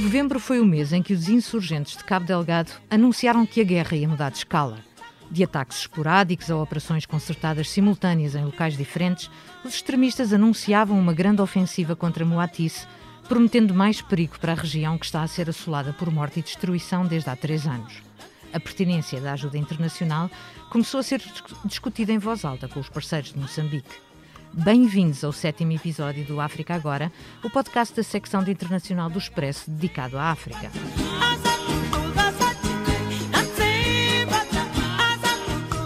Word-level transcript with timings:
Novembro 0.00 0.38
foi 0.38 0.60
o 0.60 0.64
mês 0.64 0.92
em 0.92 1.02
que 1.02 1.12
os 1.12 1.28
insurgentes 1.28 1.96
de 1.96 2.04
Cabo 2.04 2.24
Delgado 2.24 2.70
anunciaram 2.88 3.44
que 3.44 3.60
a 3.60 3.64
guerra 3.64 3.96
ia 3.96 4.08
mudar 4.08 4.30
de 4.30 4.38
escala. 4.38 4.78
De 5.28 5.42
ataques 5.42 5.80
esporádicos 5.80 6.48
a 6.50 6.56
operações 6.56 7.04
concertadas 7.04 7.68
simultâneas 7.68 8.36
em 8.36 8.44
locais 8.44 8.76
diferentes, 8.76 9.28
os 9.64 9.74
extremistas 9.74 10.32
anunciavam 10.32 10.96
uma 10.96 11.12
grande 11.12 11.42
ofensiva 11.42 11.96
contra 11.96 12.24
Moatice, 12.24 12.86
prometendo 13.28 13.74
mais 13.74 14.00
perigo 14.00 14.38
para 14.38 14.52
a 14.52 14.54
região 14.54 14.96
que 14.96 15.04
está 15.04 15.22
a 15.22 15.26
ser 15.26 15.50
assolada 15.50 15.92
por 15.92 16.10
morte 16.12 16.38
e 16.38 16.42
destruição 16.42 17.04
desde 17.04 17.28
há 17.28 17.34
três 17.34 17.66
anos. 17.66 18.00
A 18.52 18.60
pertinência 18.60 19.20
da 19.20 19.32
ajuda 19.32 19.58
internacional 19.58 20.30
começou 20.70 21.00
a 21.00 21.02
ser 21.02 21.20
discutida 21.64 22.12
em 22.12 22.18
voz 22.18 22.44
alta 22.44 22.68
com 22.68 22.78
os 22.78 22.88
parceiros 22.88 23.32
de 23.32 23.38
Moçambique. 23.38 24.07
Bem-vindos 24.52 25.22
ao 25.22 25.32
sétimo 25.32 25.72
episódio 25.72 26.24
do 26.24 26.40
África 26.40 26.74
Agora, 26.74 27.12
o 27.44 27.50
podcast 27.50 27.94
da 27.94 28.02
secção 28.02 28.42
de 28.42 28.50
internacional 28.50 29.10
do 29.10 29.18
Expresso 29.18 29.70
dedicado 29.70 30.18
à 30.18 30.30
África. 30.30 30.70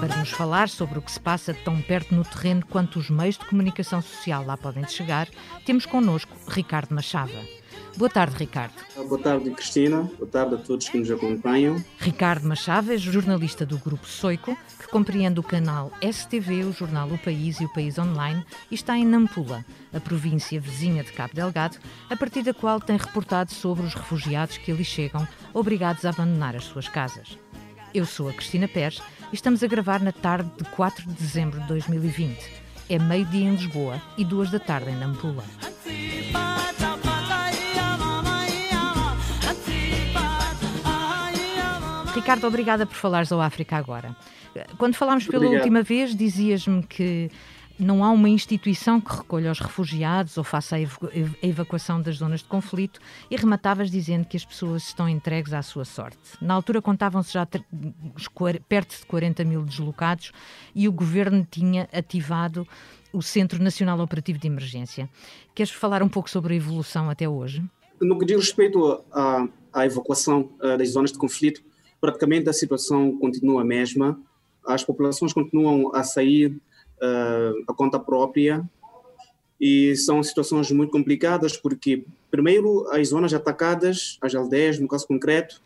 Para 0.01 0.17
nos 0.17 0.31
falar 0.31 0.69
sobre 0.69 0.99
o 0.99 1.03
que 1.03 1.13
se 1.13 1.21
passa 1.21 1.53
tão 1.53 1.81
perto 1.83 2.15
no 2.15 2.25
terreno 2.25 2.65
quanto 2.67 2.99
os 2.99 3.11
meios 3.11 3.37
de 3.37 3.45
comunicação 3.47 4.01
social 4.01 4.45
lá 4.45 4.57
podem 4.57 4.87
chegar, 4.87 5.29
temos 5.67 5.85
connosco 5.85 6.37
Ricardo 6.49 6.95
Machava. 6.95 7.62
Boa 7.97 8.09
tarde, 8.09 8.37
Ricardo. 8.39 8.75
Boa 9.09 9.21
tarde, 9.21 9.51
Cristina. 9.51 10.11
Boa 10.19 10.31
tarde 10.31 10.55
a 10.55 10.59
todos 10.59 10.89
que 10.89 10.99
nos 10.99 11.11
acompanham. 11.11 11.83
Ricardo 11.99 12.49
Machado 12.49 12.93
é 12.93 12.97
jornalista 12.97 13.67
do 13.67 13.79
Grupo 13.79 14.07
Soico, 14.07 14.57
que 14.79 14.89
compreende 14.89 15.39
o 15.39 15.43
canal 15.43 15.93
STV, 16.03 16.65
o 16.65 16.73
jornal 16.73 17.09
O 17.09 17.19
País 17.19 17.61
e 17.61 17.65
o 17.65 17.73
País 17.73 17.99
Online, 17.99 18.45
e 18.71 18.75
está 18.75 18.97
em 18.97 19.05
Nampula, 19.05 19.65
a 19.93 20.01
província 20.01 20.59
vizinha 20.59 21.05
de 21.05 21.13
Cabo 21.13 21.35
Delgado, 21.35 21.79
a 22.09 22.17
partir 22.17 22.43
da 22.43 22.55
qual 22.55 22.81
tem 22.81 22.97
reportado 22.97 23.53
sobre 23.53 23.85
os 23.85 23.95
refugiados 23.95 24.57
que 24.57 24.73
ali 24.73 24.85
chegam, 24.85 25.27
obrigados 25.53 26.05
a 26.05 26.11
abandonar 26.11 26.57
as 26.57 26.65
suas 26.65 26.89
casas. 26.89 27.39
Eu 27.95 28.07
sou 28.07 28.29
a 28.29 28.33
Cristina 28.33 28.67
Pérez 28.67 29.03
e 29.31 29.35
estamos 29.35 29.63
a 29.63 29.67
gravar 29.67 30.01
na 30.01 30.13
tarde 30.13 30.51
de 30.57 30.65
4 30.71 31.07
de 31.07 31.13
dezembro 31.13 31.61
de 31.61 31.69
2020. 31.69 32.63
É 32.89 32.99
meio-dia 32.99 33.49
em 33.49 33.53
Lisboa 33.53 34.01
e 34.17 34.25
duas 34.25 34.51
da 34.51 34.59
tarde 34.59 34.91
em 34.91 34.97
Nampula. 34.97 35.45
Ricardo, 42.23 42.47
obrigada 42.47 42.87
por 42.87 42.95
falares 42.95 43.33
ao 43.33 43.41
África 43.41 43.77
agora. 43.77 44.15
Quando 44.79 44.95
falámos 44.95 45.27
pela 45.27 45.39
Obrigado. 45.39 45.59
última 45.59 45.83
vez, 45.83 46.15
dizias-me 46.15 46.81
que 46.85 47.29
não 47.77 48.05
há 48.05 48.13
uma 48.13 48.29
instituição 48.29 49.01
que 49.01 49.13
recolha 49.13 49.51
os 49.51 49.59
refugiados 49.59 50.39
ou 50.39 50.45
faça 50.45 50.77
a, 50.77 50.79
evacuação 51.43 52.01
das 52.01 52.19
zonas 52.19 52.39
de 52.39 52.47
conflito 52.47 53.01
e 53.29 53.35
rematavas 53.35 53.91
dizendo 53.91 54.25
que 54.25 54.37
as 54.37 54.45
pessoas 54.45 54.85
estão 54.85 55.09
entregues 55.09 55.53
à 55.53 55.63
sua 55.63 55.85
sorte. 55.85 56.17
Na 56.41 56.55
altura 56.55 56.81
contavam-se 56.81 57.33
já 57.33 57.45
perto 58.69 59.01
de 59.01 59.05
40 59.05 59.43
mil 59.43 59.65
deslocados 59.65 60.31
e 60.77 60.87
o 60.87 60.93
governo 60.93 61.45
tinha 61.51 61.89
ativado 61.93 62.65
o 63.13 63.21
Centro 63.21 63.61
Nacional 63.61 63.99
Operativo 63.99 64.39
de 64.39 64.47
Emergência. 64.47 65.11
Queres 65.57 65.73
falar 65.73 66.05
um 66.05 66.09
pouco 66.09 66.31
sobre 66.31 66.55
a 66.55 66.57
evolução 66.57 67.11
até 67.11 67.29
hoje? 67.29 67.65
No 68.01 68.17
que 68.17 68.25
diz 68.25 68.37
respeito 68.37 69.03
à, 69.11 69.49
à 69.73 69.85
evacuação 69.85 70.49
uh, 70.61 70.79
das 70.79 70.91
zonas 70.91 71.11
de 71.11 71.19
conflito, 71.19 71.72
praticamente 72.03 72.51
a 72.51 72.53
situação 72.53 73.17
continua 73.17 73.63
a 73.63 73.65
mesma, 73.65 74.21
as 74.67 74.83
populações 74.83 75.33
continuam 75.33 75.95
a 75.95 76.03
sair 76.03 76.49
uh, 76.51 77.65
a 77.69 77.73
conta 77.73 77.97
própria 77.97 78.69
e 79.61 79.95
são 79.95 80.21
situações 80.21 80.69
muito 80.73 80.91
complicadas 80.91 81.57
porque, 81.57 82.05
primeiro, 82.29 82.89
as 82.91 83.11
zonas 83.11 83.33
atacadas, 83.33 84.19
as 84.21 84.35
aldeias, 84.35 84.81
no 84.81 84.89
caso 84.89 85.07
concreto, 85.07 85.63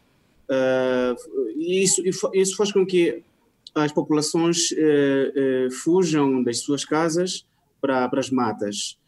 uh, 0.50 1.50
isso, 1.58 2.02
isso 2.34 2.54
faz 2.54 2.70
com 2.70 2.84
que 2.84 3.22
as 3.74 3.90
populações 3.90 4.72
uh, 4.72 5.70
fujam 5.70 6.42
das 6.42 6.58
suas 6.58 6.84
casas 6.84 7.46
para, 7.80 8.06
para 8.10 8.20
as 8.20 8.30
matas. 8.30 8.98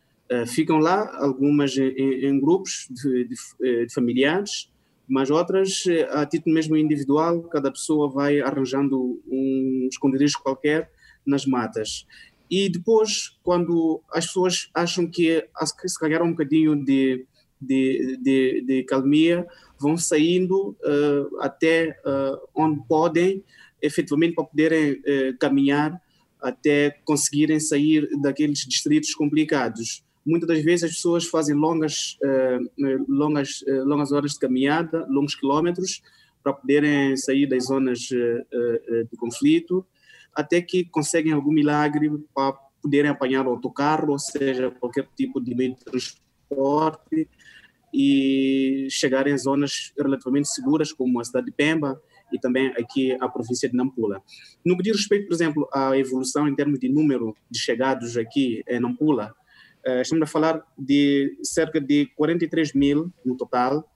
ficam 0.46 0.78
lá, 0.78 1.14
algumas 1.18 1.76
em, 1.76 2.24
em 2.24 2.40
grupos 2.40 2.86
de, 2.90 3.24
de, 3.24 3.86
de 3.86 3.92
familiares, 3.92 4.70
mas 5.08 5.30
outras, 5.30 5.84
eh, 5.86 6.06
a 6.10 6.26
título 6.26 6.54
mesmo 6.54 6.76
individual, 6.76 7.42
cada 7.44 7.70
pessoa 7.70 8.10
vai 8.10 8.40
arranjando 8.40 9.20
um 9.26 9.88
esconderijo 9.90 10.38
qualquer 10.42 10.90
nas 11.26 11.46
matas. 11.46 12.06
E 12.50 12.68
depois, 12.68 13.38
quando 13.42 14.02
as 14.12 14.26
pessoas 14.26 14.70
acham 14.74 15.06
que 15.06 15.46
se 15.86 16.00
ganharam 16.00 16.26
um 16.26 16.30
bocadinho 16.30 16.76
de, 16.84 17.26
de, 17.60 18.18
de, 18.22 18.64
de 18.66 18.84
calmia, 18.84 19.46
vão 19.78 19.96
saindo 19.96 20.76
uh, 20.84 21.40
até 21.40 22.00
uh, 22.04 22.48
onde 22.54 22.80
podem, 22.86 23.44
efetivamente, 23.80 24.34
para 24.34 24.44
poderem 24.44 24.92
uh, 24.92 25.38
caminhar 25.38 26.00
até 26.40 26.90
conseguirem 27.04 27.58
sair 27.58 28.08
daqueles 28.20 28.60
distritos 28.60 29.14
complicados. 29.14 30.04
Muitas 30.28 30.46
das 30.46 30.62
vezes 30.62 30.84
as 30.84 30.96
pessoas 30.96 31.26
fazem 31.26 31.56
longas, 31.56 32.18
uh, 32.22 33.04
longas, 33.08 33.62
uh, 33.62 33.84
longas 33.84 34.12
horas 34.12 34.32
de 34.32 34.38
caminhada, 34.38 35.06
longos 35.08 35.34
quilômetros, 35.34 36.02
para 36.42 36.52
poderem 36.52 37.16
sair 37.16 37.46
das 37.46 37.64
zonas 37.64 38.10
uh, 38.10 39.08
de 39.10 39.16
conflito, 39.16 39.86
até 40.34 40.60
que 40.60 40.84
conseguem 40.84 41.32
algum 41.32 41.50
milagre 41.50 42.10
para 42.34 42.52
poderem 42.82 43.10
apanhar 43.10 43.46
o 43.46 43.50
autocarro, 43.50 44.12
ou 44.12 44.18
seja, 44.18 44.70
qualquer 44.70 45.08
tipo 45.16 45.40
de 45.40 45.54
meio 45.54 45.74
de 45.74 45.82
transporte, 45.82 47.26
e 47.92 48.86
chegarem 48.90 49.32
a 49.32 49.36
zonas 49.38 49.94
relativamente 49.98 50.48
seguras, 50.48 50.92
como 50.92 51.20
a 51.20 51.24
cidade 51.24 51.46
de 51.46 51.52
Pemba 51.52 51.98
e 52.30 52.38
também 52.38 52.68
aqui 52.76 53.16
a 53.18 53.26
província 53.30 53.66
de 53.66 53.74
Nampula. 53.74 54.22
No 54.62 54.76
que 54.76 54.82
diz 54.82 54.94
respeito, 54.94 55.26
por 55.26 55.34
exemplo, 55.34 55.66
à 55.72 55.96
evolução 55.96 56.46
em 56.46 56.54
termos 56.54 56.78
de 56.78 56.86
número 56.86 57.34
de 57.50 57.58
chegados 57.58 58.18
aqui 58.18 58.62
em 58.68 58.78
Nampula, 58.78 59.34
estamos 60.00 60.22
a 60.22 60.26
falar 60.26 60.62
de 60.78 61.38
cerca 61.42 61.80
de 61.80 62.06
43 62.16 62.72
mil 62.74 63.12
no 63.24 63.36
total, 63.36 63.88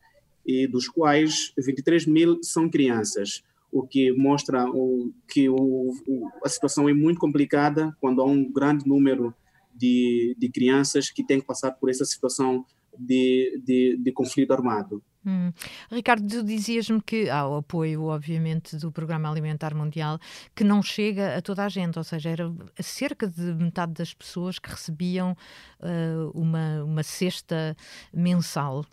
e 0.47 0.66
dos 0.66 0.88
quais 0.88 1.53
23 1.56 2.06
mil 2.06 2.38
são 2.42 2.69
crianças, 2.69 3.44
o 3.70 3.86
que 3.86 4.12
mostra 4.12 4.69
o, 4.69 5.12
que 5.28 5.48
o, 5.48 5.94
o, 6.06 6.28
a 6.44 6.48
situação 6.48 6.88
é 6.88 6.92
muito 6.92 7.19
complicada 7.19 7.97
quando 8.00 8.20
há 8.20 8.25
um 8.25 8.50
grande 8.50 8.86
número 8.86 9.34
de, 9.75 10.36
de 10.38 10.48
crianças 10.50 11.10
que 11.10 11.25
têm 11.25 11.41
que 11.41 11.47
passar 11.47 11.72
por 11.72 11.88
essa 11.88 12.04
situação 12.04 12.66
de, 12.98 13.60
de, 13.64 13.97
de 13.97 14.12
conflito 14.12 14.52
armado. 14.52 15.02
Hum. 15.25 15.53
Ricardo, 15.91 16.27
tu 16.27 16.43
dizias-me 16.43 17.00
que 17.00 17.31
há 17.31 17.47
o 17.47 17.56
apoio, 17.56 18.05
obviamente, 18.05 18.77
do 18.77 18.91
Programa 18.91 19.31
Alimentar 19.31 19.75
Mundial, 19.75 20.19
que 20.55 20.65
não 20.65 20.83
chega 20.83 21.37
a 21.37 21.43
toda 21.43 21.65
a 21.65 21.69
gente, 21.69 21.97
ou 21.97 22.05
seja, 22.05 22.31
era 22.31 22.53
cerca 22.81 23.28
de 23.28 23.55
metade 23.55 23.93
das 23.93 24.12
pessoas 24.12 24.59
que 24.59 24.69
recebiam 24.69 25.37
uh, 25.81 26.31
uma, 26.34 26.82
uma 26.82 27.03
cesta 27.03 27.77
mensal. 28.12 28.84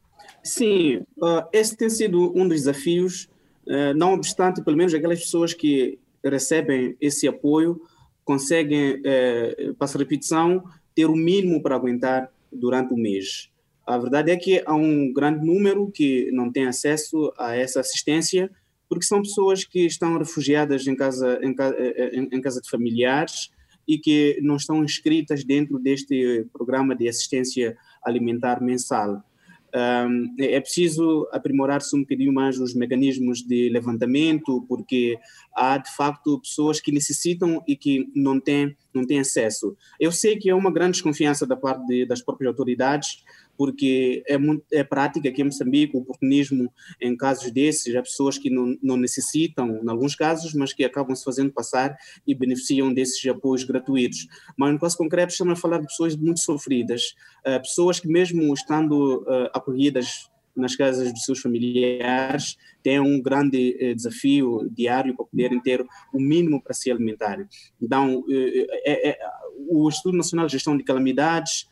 Sim, 0.44 0.98
uh, 1.18 1.48
esse 1.52 1.76
tem 1.76 1.90
sido 1.90 2.32
um 2.38 2.48
dos 2.48 2.60
desafios, 2.60 3.28
uh, 3.66 3.94
não 3.96 4.14
obstante, 4.14 4.64
pelo 4.64 4.78
menos 4.78 4.94
aquelas 4.94 5.20
pessoas 5.20 5.54
que 5.54 5.98
recebem 6.24 6.96
esse 7.02 7.28
apoio 7.28 7.82
conseguem, 8.24 9.02
uh, 9.02 9.74
passa 9.76 9.98
repetição, 9.98 10.64
ter 10.94 11.06
o 11.06 11.16
mínimo 11.16 11.64
para 11.64 11.76
aguentar 11.76 12.30
durante 12.52 12.94
o 12.94 12.98
mês. 12.98 13.49
A 13.90 13.98
verdade 13.98 14.30
é 14.30 14.38
que 14.38 14.62
há 14.68 14.76
um 14.76 15.12
grande 15.12 15.44
número 15.44 15.90
que 15.90 16.30
não 16.32 16.52
tem 16.52 16.68
acesso 16.68 17.34
a 17.40 17.56
essa 17.56 17.80
assistência, 17.80 18.52
porque 18.88 19.04
são 19.04 19.20
pessoas 19.20 19.66
que 19.66 19.84
estão 19.88 20.16
refugiadas 20.16 20.86
em 20.86 20.96
casa, 20.96 21.40
em, 21.42 21.56
em, 22.14 22.30
em 22.32 22.40
casa 22.40 22.62
de 22.62 22.70
familiares 22.70 23.50
e 23.88 23.98
que 23.98 24.38
não 24.44 24.58
estão 24.58 24.84
inscritas 24.84 25.44
dentro 25.44 25.80
deste 25.80 26.46
programa 26.54 26.96
de 26.96 27.10
assistência 27.10 27.76
alimentar 28.06 28.62
mensal. 28.62 29.24
Um, 29.76 30.36
é 30.40 30.60
preciso 30.60 31.28
aprimorar-se 31.32 31.96
um 31.96 32.02
bocadinho 32.02 32.34
mais 32.34 32.60
os 32.60 32.74
mecanismos 32.74 33.44
de 33.44 33.70
levantamento, 33.70 34.66
porque 34.68 35.18
há 35.56 35.78
de 35.78 35.96
facto 35.96 36.40
pessoas 36.40 36.80
que 36.80 36.92
necessitam 36.92 37.64
e 37.68 37.76
que 37.76 38.08
não 38.16 38.40
têm, 38.40 38.76
não 38.94 39.06
têm 39.06 39.20
acesso. 39.20 39.76
Eu 40.00 40.12
sei 40.12 40.38
que 40.38 40.50
é 40.50 40.56
uma 40.56 40.72
grande 40.72 40.94
desconfiança 40.94 41.46
da 41.46 41.56
parte 41.56 41.86
de, 41.86 42.06
das 42.06 42.22
próprias 42.22 42.50
autoridades, 42.50 43.24
porque 43.60 44.24
é, 44.26 44.38
muito, 44.38 44.64
é 44.72 44.86
prática 44.86 45.28
aqui 45.28 45.42
em 45.42 45.44
Moçambique 45.44 45.94
o 45.94 46.00
oportunismo 46.00 46.72
em 47.02 47.14
casos 47.18 47.52
desses, 47.52 47.94
há 47.94 48.02
pessoas 48.02 48.38
que 48.38 48.50
não, 48.50 48.78
não 48.82 48.96
necessitam, 48.96 49.82
em 49.84 49.90
alguns 49.90 50.16
casos, 50.16 50.54
mas 50.54 50.72
que 50.72 50.86
acabam 50.86 51.14
se 51.14 51.26
fazendo 51.26 51.52
passar 51.52 51.94
e 52.26 52.34
beneficiam 52.34 52.94
desses 52.94 53.26
apoios 53.28 53.66
gratuitos. 53.66 54.28
Mas 54.58 54.72
no 54.72 54.80
caso 54.80 54.96
concreto 54.96 55.34
estamos 55.34 55.60
a 55.60 55.62
falar 55.62 55.80
de 55.80 55.88
pessoas 55.88 56.16
muito 56.16 56.40
sofridas, 56.40 57.14
uh, 57.46 57.62
pessoas 57.62 58.00
que 58.00 58.08
mesmo 58.08 58.54
estando 58.54 59.24
uh, 59.24 59.50
acolhidas 59.54 60.30
nas 60.56 60.76
casas 60.76 61.12
dos 61.12 61.26
seus 61.26 61.40
familiares 61.40 62.58
têm 62.84 63.00
um 63.00 63.22
grande 63.22 63.78
eh, 63.80 63.94
desafio 63.94 64.70
diário 64.72 65.16
para 65.16 65.26
poderem 65.26 65.60
ter 65.62 65.86
o 66.14 66.20
mínimo 66.20 66.62
para 66.62 66.74
se 66.74 66.92
alimentar. 66.92 67.38
Então, 67.82 68.24
eh, 68.30 69.18
o 69.70 69.88
Instituto 69.88 70.16
Nacional 70.16 70.48
de 70.48 70.54
Gestão 70.54 70.78
de 70.78 70.84
Calamidades 70.84 71.68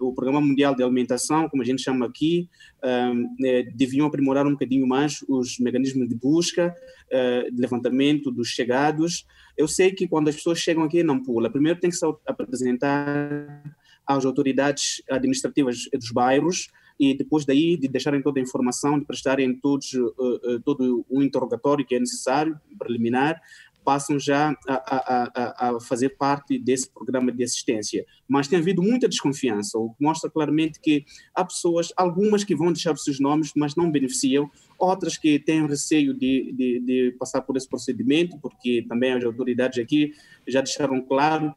o 0.00 0.14
Programa 0.14 0.40
Mundial 0.40 0.74
de 0.74 0.82
Alimentação, 0.82 1.48
como 1.48 1.62
a 1.62 1.66
gente 1.66 1.82
chama 1.82 2.06
aqui, 2.06 2.48
uh, 2.82 3.74
deviam 3.74 4.06
aprimorar 4.06 4.46
um 4.46 4.52
bocadinho 4.52 4.86
mais 4.86 5.24
os 5.28 5.58
mecanismos 5.58 6.08
de 6.08 6.14
busca, 6.14 6.74
uh, 7.06 7.52
de 7.52 7.60
levantamento 7.60 8.30
dos 8.30 8.48
chegados. 8.48 9.26
Eu 9.56 9.68
sei 9.68 9.92
que 9.92 10.08
quando 10.08 10.28
as 10.28 10.36
pessoas 10.36 10.58
chegam 10.58 10.84
aqui 10.84 11.00
em 11.00 11.02
Nampula, 11.02 11.50
primeiro 11.50 11.80
tem 11.80 11.90
que 11.90 11.96
se 11.96 12.06
apresentar 12.26 13.62
às 14.06 14.24
autoridades 14.24 15.02
administrativas 15.10 15.88
dos 15.92 16.10
bairros, 16.10 16.68
e 16.98 17.14
depois 17.14 17.44
daí 17.44 17.76
de 17.76 17.88
deixarem 17.88 18.22
toda 18.22 18.40
a 18.40 18.42
informação, 18.42 18.98
de 18.98 19.04
prestarem 19.04 19.54
todos, 19.54 19.92
uh, 19.92 20.60
todo 20.64 21.04
o 21.10 21.22
interrogatório 21.22 21.84
que 21.84 21.94
é 21.94 22.00
necessário, 22.00 22.58
preliminar, 22.78 23.40
passam 23.86 24.18
já 24.18 24.52
a, 24.66 24.74
a, 24.74 25.68
a, 25.68 25.80
fazer 25.80 26.16
parte 26.16 26.58
desse 26.58 26.90
programa 26.90 27.30
de 27.30 27.44
assistência. 27.44 28.04
Mas 28.26 28.48
tem 28.48 28.58
havido 28.58 28.82
muita 28.82 29.08
desconfiança, 29.08 29.78
o 29.78 29.90
que 29.90 30.02
mostra 30.02 30.28
claramente 30.28 30.80
que 30.80 31.04
há 31.32 31.44
pessoas, 31.44 31.92
algumas 31.96 32.42
que 32.42 32.56
vão 32.56 32.72
deixar 32.72 32.92
os 32.92 33.04
seus 33.04 33.20
nomes, 33.20 33.52
mas 33.54 33.76
não 33.76 33.88
beneficiam, 33.88 34.50
outras 34.76 35.16
que 35.16 35.38
têm 35.38 35.64
receio 35.68 36.12
de, 36.12 36.52
de, 36.52 36.80
de 36.80 37.16
passar 37.16 37.42
por 37.42 37.56
esse 37.56 37.68
procedimento, 37.68 38.36
porque 38.40 38.84
também 38.88 39.12
as 39.12 39.22
autoridades 39.22 39.78
aqui 39.78 40.12
já 40.48 40.60
deixaram 40.60 41.00
claro 41.00 41.54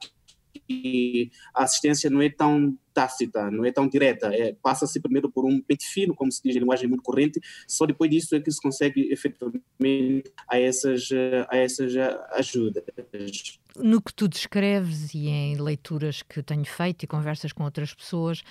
que 0.68 1.32
a 1.56 1.64
assistência 1.64 2.12
não 2.12 2.22
é 2.22 2.30
tão 2.30 2.78
tácita, 3.00 3.50
não 3.50 3.64
é 3.64 3.72
tão 3.72 3.88
direta. 3.88 4.28
É, 4.34 4.54
Passa-se 4.62 5.00
primeiro 5.00 5.32
por 5.32 5.46
um 5.46 5.62
pente 5.62 5.86
fino, 5.86 6.14
como 6.14 6.30
se 6.30 6.42
diz 6.44 6.56
em 6.56 6.60
linguagem 6.60 6.88
muito 6.88 7.04
corrente, 7.04 7.40
só 7.66 7.86
depois 7.86 8.12
disso 8.12 8.36
é 8.36 8.42
que 8.42 8.52
se 8.52 8.62
consegue 8.62 9.10
efetivamente 9.12 10.32
a 10.48 10.60
essas, 10.60 11.10
a 11.50 11.56
essas 11.56 11.94
ajudas. 12.34 12.84
No 13.78 14.02
que 14.02 14.14
tu 14.14 14.28
descreves 14.28 15.14
e 15.14 15.28
em 15.28 15.56
leituras 15.56 16.22
que 16.22 16.44
tenho 16.44 16.66
feito 16.66 17.04
e 17.04 17.08
conversas 17.08 17.54
com 17.54 17.64
outras 17.64 17.94
pessoas, 17.94 18.44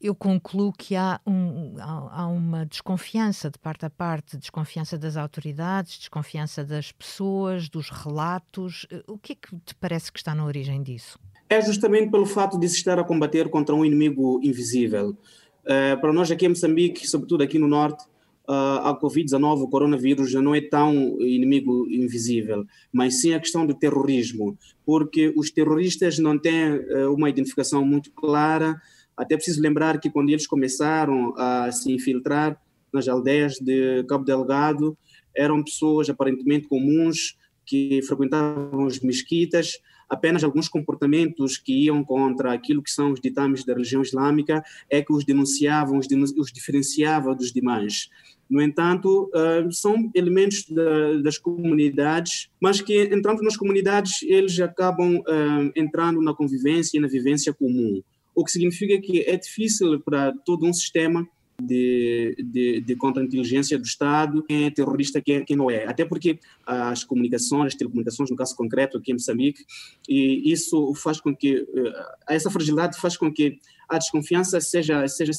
eu 0.00 0.14
concluo 0.14 0.72
que 0.72 0.96
há, 0.96 1.20
um, 1.26 1.76
há, 1.78 2.22
há, 2.22 2.26
uma 2.26 2.64
desconfiança 2.64 3.50
de 3.50 3.58
parte 3.58 3.84
a 3.84 3.90
parte, 3.90 4.38
desconfiança 4.38 4.96
das 4.96 5.18
autoridades, 5.18 5.98
desconfiança 5.98 6.64
das 6.64 6.90
pessoas, 6.90 7.68
dos 7.68 7.90
relatos. 7.90 8.86
O 9.06 9.18
que 9.18 9.32
é 9.32 9.36
que 9.36 9.54
te 9.58 9.74
parece 9.74 10.10
que 10.10 10.18
está 10.18 10.34
na 10.34 10.46
origem 10.46 10.82
disso? 10.82 11.18
É 11.50 11.60
justamente 11.60 12.12
pelo 12.12 12.24
fato 12.24 12.56
de 12.56 12.68
se 12.68 12.76
estar 12.76 12.96
a 13.00 13.04
combater 13.04 13.50
contra 13.50 13.74
um 13.74 13.84
inimigo 13.84 14.40
invisível. 14.40 15.16
Uh, 15.64 16.00
para 16.00 16.12
nós 16.12 16.30
aqui 16.30 16.46
em 16.46 16.50
Moçambique, 16.50 17.06
sobretudo 17.08 17.42
aqui 17.42 17.58
no 17.58 17.66
norte, 17.66 18.04
uh, 18.48 18.86
a 18.86 18.98
Covid-19, 19.00 19.62
o 19.62 19.68
coronavírus, 19.68 20.30
já 20.30 20.40
não 20.40 20.54
é 20.54 20.60
tão 20.60 21.20
inimigo 21.20 21.88
invisível, 21.90 22.64
mas 22.92 23.20
sim 23.20 23.34
a 23.34 23.40
questão 23.40 23.66
do 23.66 23.74
terrorismo, 23.74 24.56
porque 24.86 25.34
os 25.36 25.50
terroristas 25.50 26.20
não 26.20 26.38
têm 26.38 26.76
uh, 26.76 27.12
uma 27.12 27.28
identificação 27.28 27.84
muito 27.84 28.12
clara. 28.12 28.80
Até 29.16 29.34
preciso 29.34 29.60
lembrar 29.60 29.98
que 29.98 30.08
quando 30.08 30.30
eles 30.30 30.46
começaram 30.46 31.34
a 31.36 31.70
se 31.72 31.92
infiltrar 31.92 32.56
nas 32.92 33.08
aldeias 33.08 33.54
de 33.54 34.04
Cabo 34.04 34.24
Delgado, 34.24 34.96
eram 35.36 35.62
pessoas 35.64 36.08
aparentemente 36.08 36.68
comuns 36.68 37.36
que 37.70 38.02
frequentavam 38.02 38.84
as 38.84 38.98
mesquitas, 38.98 39.78
apenas 40.08 40.42
alguns 40.42 40.68
comportamentos 40.68 41.56
que 41.56 41.84
iam 41.84 42.02
contra 42.02 42.52
aquilo 42.52 42.82
que 42.82 42.90
são 42.90 43.12
os 43.12 43.20
ditames 43.20 43.64
da 43.64 43.72
religião 43.72 44.02
islâmica 44.02 44.60
é 44.90 45.00
que 45.00 45.12
os 45.12 45.24
denunciavam, 45.24 45.96
os, 45.96 46.08
os 46.36 46.52
diferenciava 46.52 47.32
dos 47.32 47.52
demais. 47.52 48.10
No 48.50 48.60
entanto, 48.60 49.30
uh, 49.32 49.72
são 49.72 50.10
elementos 50.12 50.68
da, 50.68 51.22
das 51.22 51.38
comunidades, 51.38 52.50
mas 52.60 52.80
que 52.80 53.04
entrando 53.04 53.40
nas 53.42 53.56
comunidades, 53.56 54.22
eles 54.22 54.58
acabam 54.58 55.18
uh, 55.18 55.72
entrando 55.76 56.20
na 56.20 56.34
convivência 56.34 56.98
e 56.98 57.00
na 57.00 57.06
vivência 57.06 57.54
comum. 57.54 58.02
O 58.34 58.44
que 58.44 58.50
significa 58.50 59.00
que 59.00 59.20
é 59.20 59.36
difícil 59.36 60.00
para 60.00 60.32
todo 60.44 60.66
um 60.66 60.72
sistema 60.72 61.24
de, 61.60 62.36
de, 62.38 62.80
de 62.80 62.96
contra-inteligência 62.96 63.78
do 63.78 63.84
Estado, 63.84 64.42
quem 64.42 64.66
é 64.66 64.70
terrorista, 64.70 65.20
quem, 65.20 65.44
quem 65.44 65.56
não 65.56 65.70
é. 65.70 65.86
Até 65.86 66.04
porque 66.04 66.38
as 66.66 67.04
comunicações, 67.04 67.68
as 67.68 67.74
telecomunicações, 67.74 68.30
no 68.30 68.36
caso 68.36 68.56
concreto 68.56 68.98
aqui 68.98 69.12
em 69.12 69.14
Moçambique, 69.14 69.64
e 70.08 70.50
isso 70.50 70.94
faz 70.94 71.20
com 71.20 71.34
que, 71.34 71.66
eh, 71.74 72.34
essa 72.34 72.50
fragilidade 72.50 72.98
faz 73.00 73.16
com 73.16 73.32
que 73.32 73.58
a 73.88 73.98
desconfiança 73.98 74.60
seja, 74.60 75.06
seja, 75.08 75.32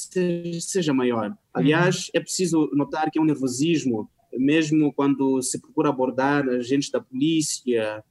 seja, 0.59 0.93
maior. 0.93 1.35
Aliás, 1.53 2.05
uhum. 2.05 2.11
é 2.15 2.19
preciso 2.19 2.69
notar 2.73 3.09
que 3.09 3.17
é 3.17 3.21
um 3.21 3.25
nervosismo, 3.25 4.09
mesmo 4.37 4.93
quando 4.93 5.41
se 5.41 5.59
procura 5.59 5.89
abordar 5.89 6.47
agentes 6.47 6.89
da 6.89 7.01
polícia, 7.01 8.03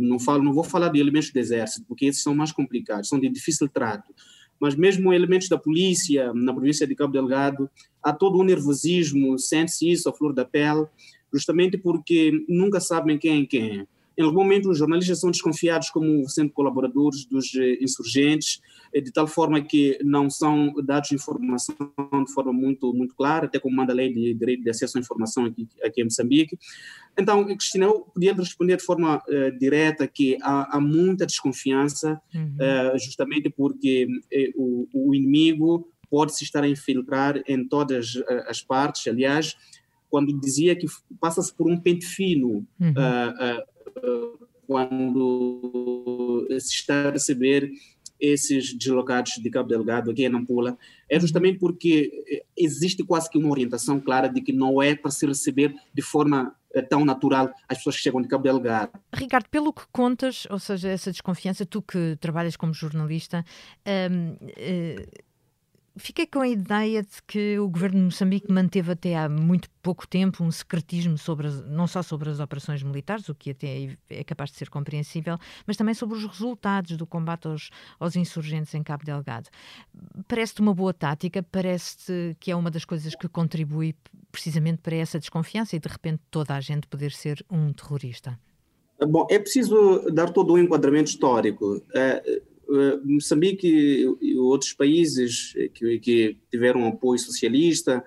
não, 0.00 0.18
falo, 0.18 0.42
não 0.42 0.52
vou 0.52 0.64
falar 0.64 0.88
de 0.88 0.98
elementos 0.98 1.30
do 1.30 1.38
exército, 1.38 1.86
porque 1.86 2.06
esses 2.06 2.22
são 2.22 2.34
mais 2.34 2.52
complicados, 2.52 3.08
são 3.08 3.20
de 3.20 3.28
difícil 3.28 3.68
trato 3.68 4.12
mas 4.60 4.74
mesmo 4.74 5.12
elementos 5.12 5.48
da 5.48 5.58
polícia 5.58 6.32
na 6.34 6.52
província 6.52 6.86
de 6.86 6.94
Cabo 6.94 7.12
Delgado, 7.12 7.70
há 8.02 8.12
todo 8.12 8.38
um 8.38 8.44
nervosismo, 8.44 9.38
sente-se 9.38 9.90
isso 9.90 10.08
à 10.08 10.12
flor 10.12 10.32
da 10.32 10.44
pele, 10.44 10.86
justamente 11.32 11.76
porque 11.76 12.32
nunca 12.48 12.80
sabem 12.80 13.18
quem 13.18 13.42
é 13.42 13.46
quem. 13.46 13.86
Em 14.18 14.24
algum 14.24 14.38
momento, 14.42 14.68
os 14.68 14.76
jornalistas 14.76 15.20
são 15.20 15.30
desconfiados 15.30 15.90
como 15.90 16.28
sendo 16.28 16.50
colaboradores 16.50 17.24
dos 17.24 17.54
eh, 17.54 17.78
insurgentes, 17.80 18.60
eh, 18.92 19.00
de 19.00 19.12
tal 19.12 19.28
forma 19.28 19.62
que 19.62 19.96
não 20.02 20.28
são 20.28 20.74
dados 20.82 21.12
informação 21.12 21.76
de 22.26 22.32
forma 22.32 22.52
muito, 22.52 22.92
muito 22.92 23.14
clara, 23.14 23.46
até 23.46 23.60
como 23.60 23.76
manda 23.76 23.92
a 23.92 23.94
lei 23.94 24.12
de 24.12 24.34
direito 24.34 24.64
de 24.64 24.70
acesso 24.70 24.98
à 24.98 25.00
informação 25.00 25.44
aqui, 25.44 25.68
aqui 25.84 26.00
em 26.00 26.04
Moçambique. 26.04 26.58
Então, 27.16 27.44
Cristina, 27.44 27.84
eu 27.84 28.00
podia 28.12 28.34
responder 28.34 28.76
de 28.76 28.82
forma 28.82 29.18
uh, 29.18 29.56
direta 29.56 30.08
que 30.08 30.36
há, 30.42 30.76
há 30.76 30.80
muita 30.80 31.24
desconfiança, 31.24 32.20
uhum. 32.34 32.56
uh, 32.56 32.98
justamente 32.98 33.48
porque 33.48 34.08
uh, 34.56 34.88
o, 34.92 35.10
o 35.10 35.14
inimigo 35.14 35.88
pode-se 36.10 36.42
estar 36.42 36.64
a 36.64 36.68
infiltrar 36.68 37.40
em 37.46 37.68
todas 37.68 38.20
as 38.48 38.62
partes. 38.62 39.06
Aliás, 39.06 39.54
quando 40.10 40.32
dizia 40.40 40.74
que 40.74 40.86
passa-se 41.20 41.54
por 41.54 41.70
um 41.70 41.78
pente 41.78 42.06
fino, 42.06 42.66
uhum 42.80 42.94
quando 44.66 46.46
se 46.60 46.74
está 46.74 47.08
a 47.08 47.10
receber 47.10 47.70
esses 48.20 48.76
deslocados 48.76 49.32
de 49.34 49.50
Cabo 49.50 49.68
Delgado 49.68 50.10
aqui 50.10 50.24
em 50.24 50.28
Nampula, 50.28 50.76
é 51.08 51.18
justamente 51.20 51.58
porque 51.58 52.44
existe 52.56 53.04
quase 53.04 53.30
que 53.30 53.38
uma 53.38 53.50
orientação 53.50 54.00
clara 54.00 54.28
de 54.28 54.40
que 54.40 54.52
não 54.52 54.82
é 54.82 54.94
para 54.94 55.10
se 55.10 55.24
receber 55.24 55.74
de 55.94 56.02
forma 56.02 56.54
eh, 56.74 56.82
tão 56.82 57.04
natural 57.04 57.50
as 57.68 57.78
pessoas 57.78 57.96
que 57.96 58.02
chegam 58.02 58.20
de 58.20 58.28
Cabo 58.28 58.42
Delgado. 58.42 58.90
Ricardo, 59.14 59.48
pelo 59.48 59.72
que 59.72 59.84
contas, 59.92 60.46
ou 60.50 60.58
seja, 60.58 60.88
essa 60.88 61.12
desconfiança, 61.12 61.64
tu 61.64 61.80
que 61.80 62.16
trabalhas 62.20 62.56
como 62.56 62.74
jornalista, 62.74 63.44
hum, 64.10 64.36
Fiquei 65.98 66.26
com 66.26 66.40
a 66.40 66.48
ideia 66.48 67.02
de 67.02 67.22
que 67.26 67.58
o 67.58 67.68
governo 67.68 67.98
de 67.98 68.04
Moçambique 68.04 68.50
manteve 68.50 68.92
até 68.92 69.16
há 69.16 69.28
muito 69.28 69.68
pouco 69.82 70.06
tempo 70.06 70.44
um 70.44 70.50
secretismo 70.50 71.18
sobre 71.18 71.48
as, 71.48 71.64
não 71.66 71.86
só 71.86 72.02
sobre 72.02 72.30
as 72.30 72.40
operações 72.40 72.82
militares, 72.82 73.28
o 73.28 73.34
que 73.34 73.50
até 73.50 73.96
é 74.08 74.24
capaz 74.24 74.50
de 74.50 74.56
ser 74.56 74.70
compreensível, 74.70 75.36
mas 75.66 75.76
também 75.76 75.94
sobre 75.94 76.16
os 76.16 76.24
resultados 76.24 76.96
do 76.96 77.06
combate 77.06 77.48
aos, 77.48 77.70
aos 77.98 78.16
insurgentes 78.16 78.74
em 78.74 78.82
Cabo 78.82 79.04
Delgado. 79.04 79.48
Parece-te 80.26 80.60
uma 80.60 80.72
boa 80.72 80.94
tática? 80.94 81.42
Parece-te 81.42 82.36
que 82.38 82.50
é 82.50 82.56
uma 82.56 82.70
das 82.70 82.84
coisas 82.84 83.14
que 83.14 83.28
contribui 83.28 83.94
precisamente 84.30 84.78
para 84.78 84.96
essa 84.96 85.18
desconfiança 85.18 85.74
e 85.74 85.80
de 85.80 85.88
repente 85.88 86.22
toda 86.30 86.54
a 86.54 86.60
gente 86.60 86.86
poder 86.86 87.10
ser 87.12 87.44
um 87.50 87.72
terrorista? 87.72 88.38
Bom, 89.00 89.26
é 89.30 89.38
preciso 89.38 90.10
dar 90.12 90.30
todo 90.30 90.54
um 90.54 90.58
enquadramento 90.58 91.10
histórico. 91.10 91.82
Eh, 91.94 92.42
Moçambique 93.04 94.06
e 94.20 94.36
outros 94.36 94.72
países 94.74 95.54
que, 95.74 95.98
que 95.98 96.36
tiveram 96.50 96.86
apoio 96.86 97.18
socialista 97.18 98.04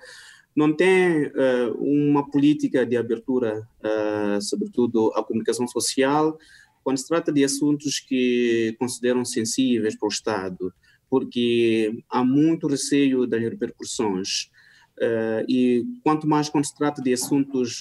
não 0.56 0.76
têm 0.76 1.28
uh, 1.28 1.74
uma 1.80 2.30
política 2.30 2.86
de 2.86 2.98
abertura, 2.98 3.68
uh, 3.80 4.42
sobretudo 4.42 5.12
à 5.16 5.24
comunicação 5.24 5.68
social, 5.68 6.38
quando 6.84 6.98
se 6.98 7.08
trata 7.08 7.32
de 7.32 7.44
assuntos 7.44 8.00
que 8.00 8.76
consideram 8.80 9.24
sensíveis 9.24 9.96
para 9.98 10.08
o 10.08 10.12
Estado, 10.12 10.74
porque 11.10 12.04
há 12.10 12.24
muito 12.24 12.68
receio 12.68 13.26
das 13.26 13.42
repercussões. 13.42 14.50
Uh, 14.98 15.44
e 15.48 15.86
quanto 16.04 16.28
mais 16.28 16.50
quando 16.50 16.66
se 16.66 16.76
trata 16.76 17.02
de 17.02 17.14
assuntos 17.14 17.80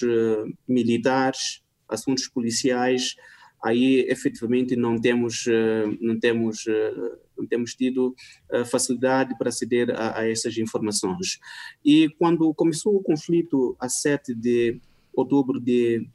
militares, 0.67 1.61
assuntos 1.89 2.27
policiais, 2.27 3.15
aí 3.63 4.05
efetivamente 4.09 4.75
não 4.75 4.99
temos 4.99 5.45
eh, 5.47 5.85
não 5.99 6.19
temos 6.19 6.65
eh, 6.67 6.93
não 7.37 7.45
temos 7.45 7.75
tido 7.75 8.15
eh, 8.51 8.65
facilidade 8.65 9.37
para 9.37 9.49
aceder 9.49 9.91
a, 9.91 10.19
a 10.19 10.29
essas 10.29 10.57
informações. 10.57 11.39
E 11.85 12.09
quando 12.17 12.53
começou 12.53 12.95
o 12.95 13.03
conflito 13.03 13.75
a 13.79 13.87
7 13.87 14.33
de 14.33 14.79
outubro 15.13 15.59
de 15.59 16.07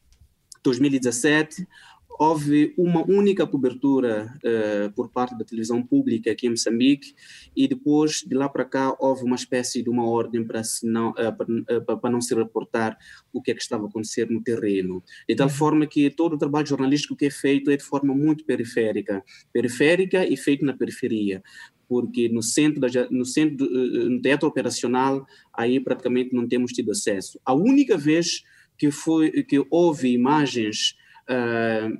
2017 0.62 1.66
houve 2.18 2.74
uma 2.76 3.04
única 3.04 3.46
cobertura 3.46 4.34
uh, 4.38 4.92
por 4.92 5.10
parte 5.10 5.36
da 5.36 5.44
televisão 5.44 5.82
pública 5.82 6.30
aqui 6.30 6.46
em 6.46 6.50
Moçambique 6.50 7.14
e 7.54 7.68
depois 7.68 8.24
de 8.26 8.34
lá 8.34 8.48
para 8.48 8.64
cá 8.64 8.96
houve 8.98 9.24
uma 9.24 9.36
espécie 9.36 9.82
de 9.82 9.90
uma 9.90 10.08
ordem 10.08 10.44
para, 10.44 10.62
não, 10.82 11.10
uh, 11.10 11.84
para, 11.84 11.96
para, 11.96 12.10
não 12.10 12.20
se 12.20 12.34
reportar 12.34 12.96
o 13.32 13.42
que 13.42 13.50
é 13.50 13.54
que 13.54 13.62
estava 13.62 13.84
a 13.84 13.88
acontecer 13.88 14.30
no 14.30 14.42
terreno. 14.42 15.02
De 15.28 15.34
tal 15.34 15.48
uhum. 15.48 15.52
forma 15.52 15.86
que 15.86 16.10
todo 16.10 16.34
o 16.34 16.38
trabalho 16.38 16.66
jornalístico 16.66 17.16
que 17.16 17.26
é 17.26 17.30
feito 17.30 17.70
é 17.70 17.76
de 17.76 17.84
forma 17.84 18.14
muito 18.14 18.44
periférica, 18.44 19.22
periférica 19.52 20.26
e 20.26 20.36
feito 20.36 20.64
na 20.64 20.72
periferia 20.72 21.42
porque 21.88 22.28
no 22.28 22.42
centro, 22.42 22.80
da, 22.80 22.88
no 23.10 23.24
centro, 23.24 23.64
no 23.64 24.20
teatro 24.20 24.48
operacional, 24.48 25.24
aí 25.56 25.78
praticamente 25.78 26.34
não 26.34 26.48
temos 26.48 26.72
tido 26.72 26.90
acesso. 26.90 27.40
A 27.44 27.54
única 27.54 27.96
vez 27.96 28.42
que 28.76 28.90
foi 28.90 29.30
que 29.44 29.64
houve 29.70 30.12
imagens 30.12 30.96
uh, 31.30 31.96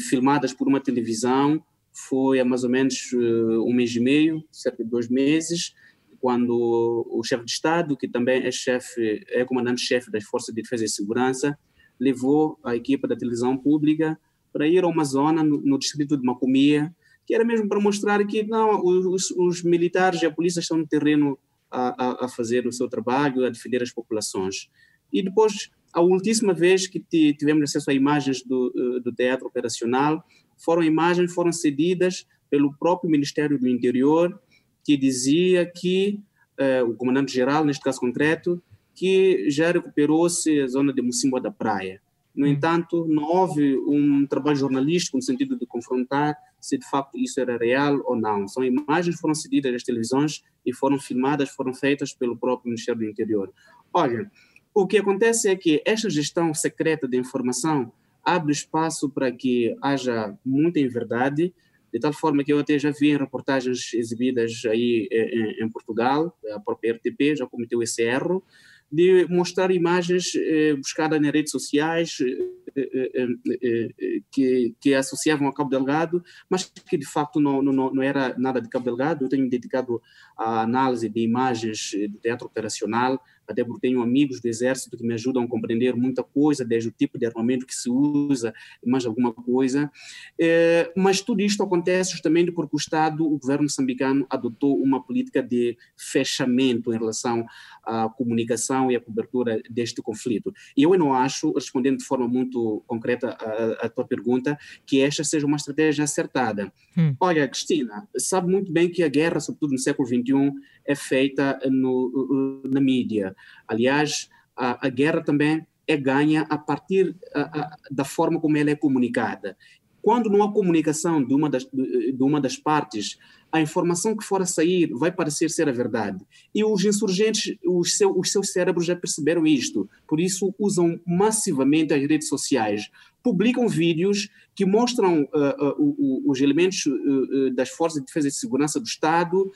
filmadas 0.00 0.52
por 0.52 0.68
uma 0.68 0.80
televisão 0.80 1.62
foi 1.92 2.40
há 2.40 2.44
mais 2.44 2.64
ou 2.64 2.70
menos 2.70 3.12
uh, 3.12 3.64
um 3.64 3.72
mês 3.72 3.94
e 3.94 4.00
meio, 4.00 4.44
cerca 4.50 4.82
de 4.82 4.90
dois 4.90 5.08
meses, 5.08 5.74
quando 6.20 7.06
o 7.10 7.22
chefe 7.22 7.44
de 7.44 7.52
Estado, 7.52 7.96
que 7.96 8.08
também 8.08 8.44
é 8.44 8.50
chefe, 8.50 9.24
é 9.28 9.44
comandante-chefe 9.44 10.10
das 10.10 10.24
Forças 10.24 10.54
de 10.54 10.62
Defesa 10.62 10.84
e 10.84 10.88
Segurança, 10.88 11.56
levou 12.00 12.58
a 12.64 12.74
equipa 12.74 13.06
da 13.06 13.14
televisão 13.14 13.56
pública 13.56 14.18
para 14.52 14.66
ir 14.66 14.82
a 14.82 14.88
uma 14.88 15.04
zona 15.04 15.44
no, 15.44 15.60
no 15.60 15.78
distrito 15.78 16.16
de 16.16 16.24
Macomia, 16.24 16.94
que 17.26 17.34
era 17.34 17.44
mesmo 17.44 17.68
para 17.68 17.80
mostrar 17.80 18.24
que 18.26 18.42
não, 18.42 18.82
os, 18.84 19.30
os 19.32 19.62
militares 19.62 20.22
e 20.22 20.26
a 20.26 20.30
polícia 20.30 20.60
estão 20.60 20.78
no 20.78 20.86
terreno 20.86 21.38
a, 21.70 22.22
a, 22.22 22.24
a, 22.24 22.28
fazer 22.28 22.66
o 22.66 22.72
seu 22.72 22.88
trabalho, 22.88 23.44
a 23.44 23.50
defender 23.50 23.82
as 23.82 23.92
populações. 23.92 24.70
E 25.12 25.22
depois, 25.22 25.70
a 25.94 26.00
última 26.00 26.52
vez 26.52 26.86
que 26.86 27.00
tivemos 27.00 27.70
acesso 27.70 27.90
a 27.90 27.94
imagens 27.94 28.42
do, 28.42 28.72
eh, 28.76 29.00
do 29.00 29.12
teatro 29.12 29.46
operacional, 29.46 30.24
foram 30.56 30.82
imagens 30.82 31.32
foram 31.32 31.52
cedidas 31.52 32.26
pelo 32.50 32.74
próprio 32.76 33.10
Ministério 33.10 33.58
do 33.58 33.68
Interior 33.68 34.40
que 34.84 34.96
dizia 34.96 35.64
que 35.64 36.20
uh, 36.60 36.88
o 36.88 36.94
comandante-geral, 36.94 37.64
neste 37.64 37.82
caso 37.82 37.98
concreto, 37.98 38.62
que 38.94 39.48
já 39.50 39.72
recuperou-se 39.72 40.60
a 40.60 40.66
zona 40.66 40.92
de 40.92 41.00
Mocimboa 41.00 41.40
da 41.40 41.50
Praia. 41.50 42.00
No 42.34 42.46
hum. 42.46 42.50
entanto, 42.50 43.06
não 43.08 43.24
houve 43.24 43.76
um 43.78 44.26
trabalho 44.26 44.56
jornalístico 44.56 45.16
no 45.16 45.22
sentido 45.22 45.58
de 45.58 45.66
confrontar 45.66 46.36
se 46.60 46.78
de 46.78 46.88
facto 46.88 47.18
isso 47.18 47.40
era 47.40 47.56
real 47.56 48.00
ou 48.04 48.16
não. 48.16 48.48
São 48.48 48.64
imagens 48.64 49.16
que 49.16 49.20
foram 49.20 49.34
cedidas 49.34 49.72
das 49.72 49.82
televisões 49.82 50.42
e 50.64 50.72
foram 50.72 50.98
filmadas, 50.98 51.50
foram 51.50 51.74
feitas 51.74 52.12
pelo 52.12 52.36
próprio 52.36 52.70
Ministério 52.70 53.00
do 53.00 53.06
Interior. 53.06 53.52
Olha, 53.92 54.30
o 54.74 54.86
que 54.86 54.98
acontece 54.98 55.48
é 55.48 55.54
que 55.54 55.80
esta 55.86 56.10
gestão 56.10 56.52
secreta 56.52 57.06
de 57.06 57.16
informação 57.16 57.92
abre 58.24 58.52
espaço 58.52 59.08
para 59.08 59.30
que 59.30 59.76
haja 59.80 60.36
muita 60.44 60.80
inverdade, 60.80 61.54
de 61.92 62.00
tal 62.00 62.12
forma 62.12 62.42
que 62.42 62.52
eu 62.52 62.58
até 62.58 62.76
já 62.76 62.90
vi 62.90 63.10
em 63.10 63.16
reportagens 63.16 63.94
exibidas 63.94 64.62
aí 64.66 65.06
eh, 65.12 65.60
em, 65.60 65.64
em 65.64 65.68
Portugal, 65.68 66.36
a 66.52 66.58
própria 66.58 66.92
RTP 66.94 67.36
já 67.36 67.46
cometeu 67.46 67.80
esse 67.82 68.02
erro, 68.02 68.42
de 68.90 69.26
mostrar 69.28 69.70
imagens 69.70 70.32
eh, 70.36 70.74
buscadas 70.74 71.20
nas 71.20 71.32
redes 71.32 71.50
sociais 71.50 72.18
eh, 72.20 72.90
eh, 72.94 73.10
eh, 73.14 73.88
eh, 73.98 74.20
que, 74.30 74.74
que 74.80 74.94
associavam 74.94 75.48
a 75.48 75.54
Cabo 75.54 75.70
Delgado, 75.70 76.22
mas 76.50 76.64
que 76.64 76.96
de 76.96 77.06
facto 77.06 77.40
não, 77.40 77.62
não, 77.62 77.72
não 77.92 78.02
era 78.02 78.36
nada 78.38 78.60
de 78.60 78.68
Cabo 78.68 78.84
Delgado. 78.84 79.24
Eu 79.24 79.28
tenho 79.28 79.48
dedicado 79.48 80.02
à 80.36 80.62
análise 80.62 81.08
de 81.08 81.20
imagens 81.20 81.92
do 82.10 82.18
teatro 82.18 82.46
operacional, 82.46 83.20
até 83.46 83.64
porque 83.64 83.88
tenho 83.88 84.02
amigos 84.02 84.40
do 84.40 84.48
Exército 84.48 84.96
que 84.96 85.04
me 85.04 85.14
ajudam 85.14 85.42
a 85.42 85.48
compreender 85.48 85.94
muita 85.94 86.22
coisa, 86.22 86.64
desde 86.64 86.88
o 86.88 86.92
tipo 86.92 87.18
de 87.18 87.26
armamento 87.26 87.66
que 87.66 87.74
se 87.74 87.90
usa, 87.90 88.52
mais 88.84 89.06
alguma 89.06 89.32
coisa. 89.32 89.90
É, 90.38 90.92
mas 90.96 91.20
tudo 91.20 91.40
isto 91.40 91.62
acontece 91.62 92.12
justamente 92.12 92.52
porque 92.52 92.74
o 92.74 92.78
Estado, 92.78 93.24
o 93.26 93.38
governo 93.38 93.64
moçambicano, 93.64 94.26
adotou 94.30 94.80
uma 94.80 95.02
política 95.02 95.42
de 95.42 95.76
fechamento 95.96 96.92
em 96.92 96.98
relação 96.98 97.44
à 97.84 98.08
comunicação 98.08 98.90
e 98.90 98.96
à 98.96 99.00
cobertura 99.00 99.60
deste 99.70 100.00
conflito. 100.02 100.52
E 100.76 100.82
eu 100.82 100.98
não 100.98 101.12
acho, 101.12 101.52
respondendo 101.52 101.98
de 101.98 102.04
forma 102.04 102.26
muito 102.26 102.82
concreta 102.86 103.30
à, 103.30 103.86
à 103.86 103.88
tua 103.88 104.06
pergunta, 104.06 104.58
que 104.86 105.00
esta 105.00 105.24
seja 105.24 105.46
uma 105.46 105.56
estratégia 105.56 106.04
acertada. 106.04 106.72
Hum. 106.96 107.14
Olha, 107.20 107.46
Cristina, 107.48 108.08
sabe 108.16 108.50
muito 108.50 108.72
bem 108.72 108.88
que 108.88 109.02
a 109.02 109.08
guerra, 109.08 109.40
sobretudo 109.40 109.72
no 109.72 109.78
século 109.78 110.06
XXI, 110.06 110.52
é 110.86 110.94
feita 110.94 111.58
no, 111.70 112.62
na 112.64 112.80
mídia. 112.80 113.34
Aliás, 113.66 114.28
a, 114.56 114.86
a 114.86 114.90
guerra 114.90 115.22
também 115.22 115.66
é 115.86 115.96
ganha 115.96 116.46
a 116.48 116.56
partir 116.56 117.14
a, 117.34 117.40
a, 117.40 117.76
da 117.90 118.04
forma 118.04 118.40
como 118.40 118.56
ela 118.56 118.70
é 118.70 118.76
comunicada. 118.76 119.56
Quando 120.00 120.28
não 120.28 120.42
há 120.42 120.52
comunicação 120.52 121.24
de 121.24 121.32
uma 121.32 121.48
das, 121.48 121.64
de 121.64 122.22
uma 122.22 122.38
das 122.38 122.58
partes, 122.58 123.18
a 123.50 123.60
informação 123.60 124.14
que 124.16 124.24
for 124.24 124.42
a 124.42 124.46
sair 124.46 124.92
vai 124.92 125.10
parecer 125.10 125.48
ser 125.48 125.68
a 125.68 125.72
verdade. 125.72 126.22
E 126.54 126.62
os 126.62 126.84
insurgentes, 126.84 127.56
os, 127.64 127.96
seu, 127.96 128.10
os 128.18 128.30
seus 128.30 128.52
cérebros 128.52 128.84
já 128.84 128.94
perceberam 128.94 129.46
isto, 129.46 129.88
por 130.06 130.20
isso 130.20 130.54
usam 130.58 131.00
massivamente 131.06 131.94
as 131.94 132.00
redes 132.02 132.28
sociais. 132.28 132.90
Publicam 133.22 133.66
vídeos 133.66 134.28
que 134.54 134.64
mostram 134.64 135.22
uh, 135.22 135.82
uh, 135.82 136.30
os 136.30 136.40
elementos 136.40 136.86
uh, 136.86 137.50
das 137.54 137.70
forças 137.70 138.00
de 138.00 138.06
defesa 138.06 138.28
e 138.28 138.30
segurança 138.30 138.78
do 138.78 138.86
Estado, 138.86 139.50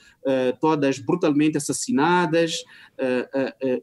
todas 0.59 0.99
brutalmente 0.99 1.57
assassinadas, 1.57 2.63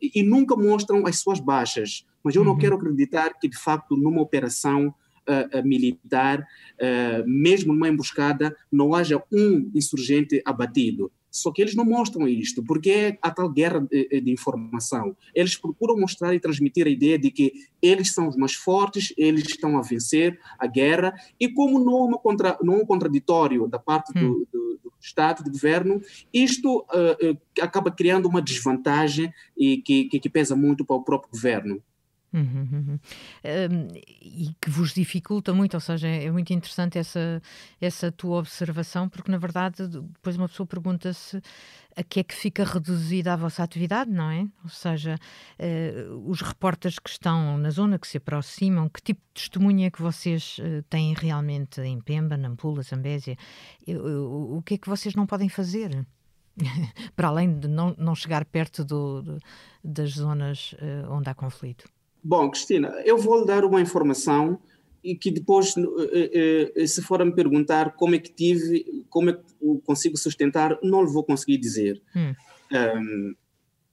e 0.00 0.22
nunca 0.22 0.56
mostram 0.56 1.06
as 1.06 1.18
suas 1.20 1.40
baixas. 1.40 2.04
Mas 2.22 2.34
eu 2.34 2.42
uhum. 2.42 2.48
não 2.48 2.58
quero 2.58 2.76
acreditar 2.76 3.38
que, 3.38 3.48
de 3.48 3.56
facto, 3.56 3.96
numa 3.96 4.20
operação 4.20 4.94
militar, 5.64 6.46
mesmo 7.26 7.72
numa 7.72 7.88
emboscada, 7.88 8.54
não 8.70 8.94
haja 8.94 9.22
um 9.32 9.70
insurgente 9.74 10.40
abatido. 10.44 11.10
Só 11.36 11.52
que 11.52 11.60
eles 11.60 11.74
não 11.74 11.84
mostram 11.84 12.26
isto, 12.26 12.64
porque 12.64 12.90
é 12.90 13.18
a 13.20 13.30
tal 13.30 13.48
guerra 13.50 13.80
de, 13.80 14.20
de, 14.22 14.30
informação. 14.32 15.14
Eles 15.34 15.54
procuram 15.54 15.98
mostrar 15.98 16.34
e 16.34 16.40
transmitir 16.40 16.86
a 16.86 16.90
ideia 16.90 17.18
de 17.18 17.30
que 17.30 17.52
eles 17.82 18.12
são 18.12 18.26
os 18.26 18.36
mais 18.36 18.54
fortes, 18.54 19.12
eles 19.18 19.44
estão 19.46 19.76
a 19.76 19.82
vencer 19.82 20.40
a 20.58 20.66
guerra, 20.66 21.14
e 21.38 21.46
como 21.46 21.78
não, 21.78 22.06
uma 22.06 22.18
contra, 22.18 22.58
não 22.62 22.74
é 22.74 22.76
um 22.78 22.86
contraditório 22.86 23.68
da 23.68 23.78
parte 23.78 24.16
hum. 24.16 24.20
do, 24.20 24.48
do, 24.50 24.80
do, 24.82 24.92
Estado, 24.98 25.44
do 25.44 25.50
governo, 25.50 26.00
isto 26.32 26.78
uh, 26.78 27.30
uh, 27.30 27.38
acaba 27.60 27.92
criando 27.92 28.26
uma 28.26 28.42
desvantagem 28.42 29.32
e 29.56 29.76
que, 29.76 30.06
que, 30.06 30.18
que 30.18 30.28
pesa 30.28 30.56
muito 30.56 30.84
para 30.84 30.96
o 30.96 31.04
próprio 31.04 31.30
governo. 31.30 31.80
Uhum, 32.36 32.68
uhum. 32.70 32.98
Um, 33.44 33.88
e 34.20 34.54
que 34.60 34.68
vos 34.68 34.92
dificulta 34.92 35.54
muito, 35.54 35.72
ou 35.72 35.80
seja, 35.80 36.06
é 36.06 36.30
muito 36.30 36.52
interessante 36.52 36.98
essa, 36.98 37.40
essa 37.80 38.12
tua 38.12 38.38
observação, 38.40 39.08
porque 39.08 39.30
na 39.30 39.38
verdade 39.38 39.88
depois 39.88 40.36
uma 40.36 40.46
pessoa 40.46 40.66
pergunta-se 40.66 41.40
a 41.96 42.02
que 42.02 42.20
é 42.20 42.22
que 42.22 42.34
fica 42.34 42.62
reduzida 42.62 43.32
a 43.32 43.36
vossa 43.36 43.62
atividade, 43.62 44.10
não 44.10 44.30
é? 44.30 44.46
Ou 44.62 44.68
seja, 44.68 45.18
uh, 45.58 46.30
os 46.30 46.42
repórteres 46.42 46.98
que 46.98 47.08
estão 47.08 47.56
na 47.56 47.70
zona, 47.70 47.98
que 47.98 48.06
se 48.06 48.18
aproximam, 48.18 48.86
que 48.90 49.00
tipo 49.00 49.22
de 49.32 49.40
testemunha 49.40 49.86
é 49.86 49.90
que 49.90 50.02
vocês 50.02 50.58
uh, 50.58 50.82
têm 50.90 51.14
realmente 51.14 51.80
em 51.80 51.98
Pemba, 52.02 52.36
Nampula, 52.36 52.82
Zambésia? 52.82 53.38
o 53.88 54.60
que 54.62 54.74
é 54.74 54.78
que 54.78 54.90
vocês 54.90 55.14
não 55.14 55.26
podem 55.26 55.48
fazer? 55.48 56.06
Para 57.16 57.28
além 57.28 57.58
de 57.58 57.66
não, 57.66 57.94
não 57.96 58.14
chegar 58.14 58.44
perto 58.44 58.84
do, 58.84 59.22
do 59.22 59.38
das 59.82 60.10
zonas 60.10 60.74
uh, 60.74 61.10
onde 61.10 61.30
há 61.30 61.34
conflito. 61.34 61.88
Bom, 62.28 62.50
Cristina, 62.50 62.88
eu 63.04 63.16
vou 63.16 63.38
lhe 63.38 63.46
dar 63.46 63.64
uma 63.64 63.80
informação 63.80 64.58
e 65.02 65.14
que 65.14 65.30
depois, 65.30 65.76
eh, 66.12 66.72
eh, 66.74 66.86
se 66.88 67.00
for 67.00 67.22
a 67.22 67.24
me 67.24 67.32
perguntar 67.32 67.94
como 67.94 68.16
é 68.16 68.18
que 68.18 68.32
tive, 68.32 69.04
como 69.08 69.30
é 69.30 69.34
que 69.34 69.42
consigo 69.84 70.16
sustentar, 70.16 70.76
não 70.82 71.04
lhe 71.04 71.12
vou 71.12 71.22
conseguir 71.22 71.56
dizer. 71.56 72.02
Hum. 72.16 72.34
Um, 72.72 73.34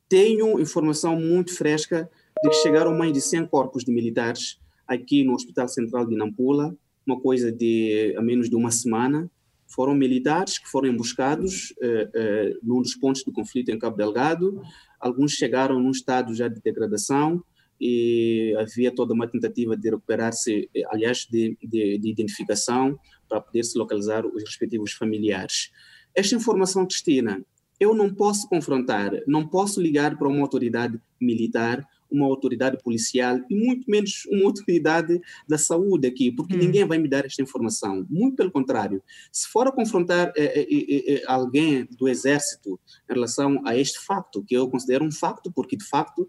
tenho 0.10 0.60
informação 0.60 1.16
muito 1.16 1.56
fresca 1.56 2.10
de 2.44 2.50
que 2.50 2.56
chegaram 2.56 2.98
mais 2.98 3.13
de 3.13 3.22
100 3.22 3.46
corpos 3.46 3.84
de 3.84 3.92
militares 3.92 4.60
aqui 4.88 5.24
no 5.24 5.36
Hospital 5.36 5.68
Central 5.68 6.08
de 6.08 6.16
Nampula, 6.16 6.75
uma 7.06 7.20
coisa 7.22 7.52
de 7.52 8.16
a 8.18 8.22
menos 8.24 8.50
de 8.50 8.56
uma 8.56 8.72
semana. 8.72 9.30
Foram 9.68 9.94
militares 9.94 10.58
que 10.58 10.68
foram 10.68 10.90
emboscados 10.90 11.72
uh, 11.78 12.56
uh, 12.56 12.60
num 12.63 12.82
dos 12.82 12.96
pontos 12.96 13.24
do 13.24 13.32
conflito 13.32 13.70
em 13.70 13.78
Cabo 13.78 13.96
Delgado. 13.96 14.60
Alguns 15.00 15.34
chegaram 15.34 15.80
num 15.80 15.92
estado 15.92 16.34
já 16.34 16.48
de 16.48 16.60
degradação, 16.60 17.44
e 17.86 18.56
havia 18.58 18.96
toda 18.96 19.13
uma 19.13 19.28
tentativa 19.28 19.75
de 19.75 19.90
recuperar-se, 19.90 20.70
aliás, 20.88 21.28
de, 21.30 21.58
de, 21.62 21.98
de, 21.98 22.10
identificação 22.10 22.98
para 23.28 23.42
poder 23.42 23.62
se 23.66 23.78
localizar 23.78 24.25
os 24.25 24.42
respectivos 24.42 24.94
familiares. 24.94 25.70
Esta 26.16 26.34
informação, 26.34 26.86
Cristina, 26.88 27.46
eu 27.78 27.94
não 27.94 28.13
posso 28.13 28.48
confrontar, 28.48 29.12
não 29.28 29.46
posso 29.46 29.82
ligar 29.82 30.18
para 30.18 30.30
uma 30.30 30.40
autoridade 30.40 30.98
militar 31.20 31.86
uma 32.13 32.27
autoridade 32.27 32.77
policial 32.84 33.39
e 33.50 33.55
muito 33.55 33.89
menos 33.89 34.25
uma 34.29 34.46
autoridade 34.46 35.20
da 35.48 35.58
saúde 35.58 36.08
aqui, 36.08 36.32
porque 36.32 36.55
hum. 36.55 36.60
ninguém 36.60 36.86
vai 36.86 36.98
me 36.98 37.10
dar 37.10 37.25
esta 37.25 37.41
informação. 37.41 38.05
Muito 38.10 38.36
pelo 38.36 38.51
contrário. 38.51 39.01
Se 39.32 39.48
for 39.48 39.67
a 39.67 39.72
confrontar 39.72 40.32
eh, 40.38 40.67
eh, 40.70 41.13
eh, 41.13 41.24
alguém 41.25 41.88
do 41.98 42.08
Exército 42.08 42.79
em 43.10 43.13
relação 43.13 43.62
a 43.65 43.75
este 43.75 44.00
facto, 44.00 44.43
que 44.43 44.55
eu 44.55 44.70
considero 44.70 45.03
um 45.03 45.12
facto, 45.12 45.51
porque 45.51 45.75
de 45.75 45.86
facto 45.86 46.27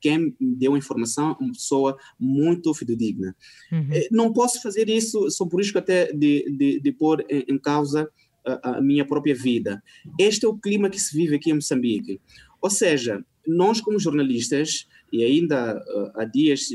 quem 0.00 0.34
me 0.38 0.56
deu 0.56 0.74
a 0.74 0.78
informação 0.78 1.36
é 1.40 1.44
uma 1.44 1.52
pessoa 1.52 1.96
muito 2.18 2.74
fidedigna. 2.74 3.34
Uhum. 3.72 3.88
Não 4.10 4.32
posso 4.32 4.60
fazer 4.60 4.88
isso, 4.90 5.30
só 5.30 5.46
por 5.46 5.60
isso 5.60 5.72
que 5.72 5.78
até 5.78 6.12
de, 6.12 6.50
de, 6.56 6.80
de 6.80 6.92
pôr 6.92 7.24
em, 7.30 7.44
em 7.48 7.58
causa 7.58 8.10
a, 8.44 8.76
a 8.76 8.82
minha 8.82 9.06
própria 9.06 9.34
vida. 9.34 9.82
Este 10.18 10.46
é 10.46 10.48
o 10.48 10.56
clima 10.56 10.90
que 10.90 11.00
se 11.00 11.16
vive 11.16 11.36
aqui 11.36 11.50
em 11.50 11.54
Moçambique. 11.54 12.20
Ou 12.60 12.70
seja, 12.70 13.24
nós, 13.48 13.80
como 13.80 13.98
jornalistas, 13.98 14.86
e 15.12 15.24
ainda 15.24 15.82
há 16.14 16.24
dias 16.24 16.68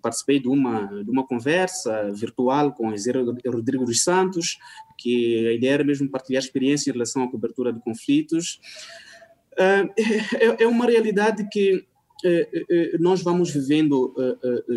participei 0.00 0.40
de 0.40 0.48
uma, 0.48 0.86
de 1.02 1.10
uma 1.10 1.26
conversa 1.26 2.10
virtual 2.12 2.72
com 2.72 2.88
o 2.88 3.50
Rodrigo 3.50 3.84
dos 3.84 4.02
Santos, 4.02 4.58
que 4.98 5.46
a 5.48 5.52
ideia 5.52 5.72
era 5.72 5.84
mesmo 5.84 6.08
partilhar 6.08 6.42
experiência 6.42 6.90
em 6.90 6.94
relação 6.94 7.22
à 7.22 7.30
cobertura 7.30 7.72
de 7.72 7.80
conflitos. 7.80 8.60
É, 9.60 10.62
é 10.62 10.66
uma 10.66 10.86
realidade 10.86 11.46
que 11.52 11.84
nós 12.98 13.22
vamos 13.22 13.50
vivendo 13.50 14.14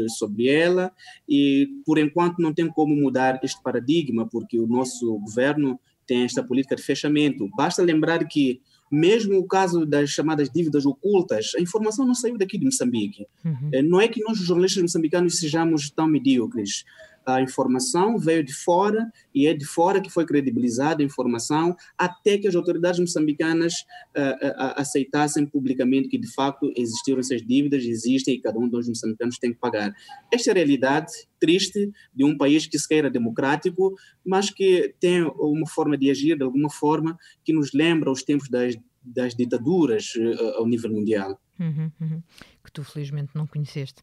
sobre 0.10 0.48
ela 0.48 0.92
e, 1.30 1.70
por 1.86 1.98
enquanto, 1.98 2.42
não 2.42 2.54
tem 2.54 2.68
como 2.68 2.94
mudar 2.94 3.40
este 3.44 3.62
paradigma, 3.64 4.28
porque 4.28 4.60
o 4.60 4.68
nosso 4.68 5.18
governo 5.20 5.80
tem 6.06 6.24
esta 6.24 6.44
política 6.44 6.76
de 6.76 6.84
fechamento. 6.84 7.50
Basta 7.56 7.82
lembrar 7.82 8.28
que 8.28 8.62
mesmo 8.94 9.40
o 9.40 9.48
caso 9.48 9.86
das 9.86 10.12
chamadas 10.12 10.50
dívidas 10.50 10.86
ocultas, 10.86 11.52
a 11.58 11.62
informação 11.62 12.06
não 12.06 12.14
saiu 12.14 12.38
daqui 12.38 12.60
de 12.60 12.66
Moçambique. 12.66 13.26
Uhum. 13.44 13.70
Eh, 13.72 13.82
não 13.82 14.00
é 14.00 14.08
que 14.08 14.22
nós, 14.22 14.38
jornalistas 14.38 14.84
moçambicanos, 14.84 15.40
sejamos 15.40 15.90
tão 15.90 16.08
medíocres 16.08 16.86
a 17.26 17.42
informação 17.42 18.18
veio 18.18 18.44
de 18.44 18.54
fora 18.54 19.12
e 19.34 19.48
é 19.48 19.54
de 19.54 19.66
fora 19.66 20.02
que 20.02 20.10
foi 20.10 20.26
credibilizada 20.26 21.02
a 21.02 21.06
informação 21.06 21.76
até 21.98 22.38
que 22.38 22.48
as 22.48 22.56
autoridades 22.56 23.00
moçambicanas 23.00 23.74
uh, 24.16 24.48
uh, 24.48 24.74
aceitassem 24.76 25.46
publicamente 25.46 26.10
que 26.10 26.18
de 26.18 26.32
facto 26.32 26.72
existiram 26.76 27.20
essas 27.20 27.42
dívidas, 27.42 27.84
existem 27.84 28.36
e 28.36 28.42
cada 28.42 28.60
um 28.60 28.68
dos 28.68 28.88
moçambicanos 28.88 29.38
tem 29.38 29.54
que 29.54 29.60
pagar. 29.60 29.94
Esta 30.32 30.50
é 30.50 30.52
a 30.52 30.56
realidade 30.56 31.12
triste 31.40 31.92
de 32.14 32.24
um 32.24 32.38
país 32.38 32.68
que 32.68 32.78
se 32.80 32.88
queira 32.88 33.10
democrático, 33.10 33.94
mas 34.26 34.50
que 34.50 34.96
tem 35.00 35.24
uma 35.24 35.68
forma 35.68 35.98
de 35.98 36.10
agir 36.10 36.38
de 36.38 36.44
alguma 36.44 36.70
forma 36.70 37.18
que 37.44 37.54
nos 37.54 37.74
lembra 37.74 38.12
os 38.12 38.24
tempos 38.24 38.50
das, 38.50 38.76
das 39.04 39.36
ditaduras 39.36 40.14
uh, 40.16 40.58
ao 40.58 40.68
nível 40.68 40.92
mundial. 40.92 41.40
Uhum, 41.60 41.92
uhum. 42.02 42.24
Que 42.64 42.72
tu 42.72 42.84
felizmente 42.84 43.32
não 43.36 43.46
conheceste. 43.46 44.02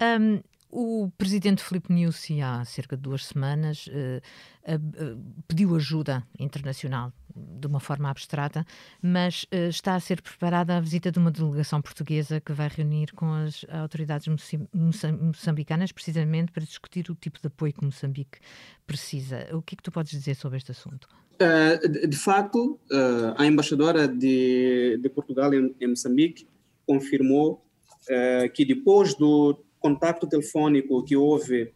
Um, 0.00 0.40
o 0.72 1.12
presidente 1.18 1.62
Filipe 1.62 1.92
Nyusi, 1.92 2.40
há 2.40 2.64
cerca 2.64 2.96
de 2.96 3.02
duas 3.02 3.26
semanas, 3.26 3.86
uh, 3.88 4.22
pediu 5.46 5.76
ajuda 5.76 6.26
internacional 6.38 7.12
de 7.36 7.66
uma 7.66 7.78
forma 7.78 8.08
abstrata, 8.08 8.64
mas 9.02 9.44
uh, 9.44 9.68
está 9.68 9.94
a 9.94 10.00
ser 10.00 10.22
preparada 10.22 10.74
a 10.74 10.80
visita 10.80 11.12
de 11.12 11.18
uma 11.18 11.30
delegação 11.30 11.82
portuguesa 11.82 12.40
que 12.40 12.54
vai 12.54 12.68
reunir 12.68 13.12
com 13.12 13.30
as 13.30 13.66
autoridades 13.68 14.26
moçambicanas, 14.72 15.92
precisamente 15.92 16.50
para 16.50 16.64
discutir 16.64 17.10
o 17.10 17.14
tipo 17.14 17.38
de 17.38 17.48
apoio 17.48 17.74
que 17.74 17.84
Moçambique 17.84 18.38
precisa. 18.86 19.46
O 19.54 19.60
que 19.60 19.74
é 19.74 19.76
que 19.76 19.82
tu 19.82 19.92
podes 19.92 20.10
dizer 20.10 20.34
sobre 20.34 20.56
este 20.56 20.70
assunto? 20.70 21.06
de 22.08 22.16
facto, 22.16 22.78
a 23.36 23.44
embaixadora 23.44 24.06
de, 24.06 24.96
de 25.02 25.08
Portugal 25.08 25.52
em, 25.52 25.74
em 25.80 25.88
Moçambique 25.88 26.46
confirmou 26.86 27.66
que 28.54 28.64
depois 28.64 29.14
do 29.14 29.58
contacto 29.82 30.26
telefônico 30.26 31.04
que 31.04 31.16
houve, 31.16 31.72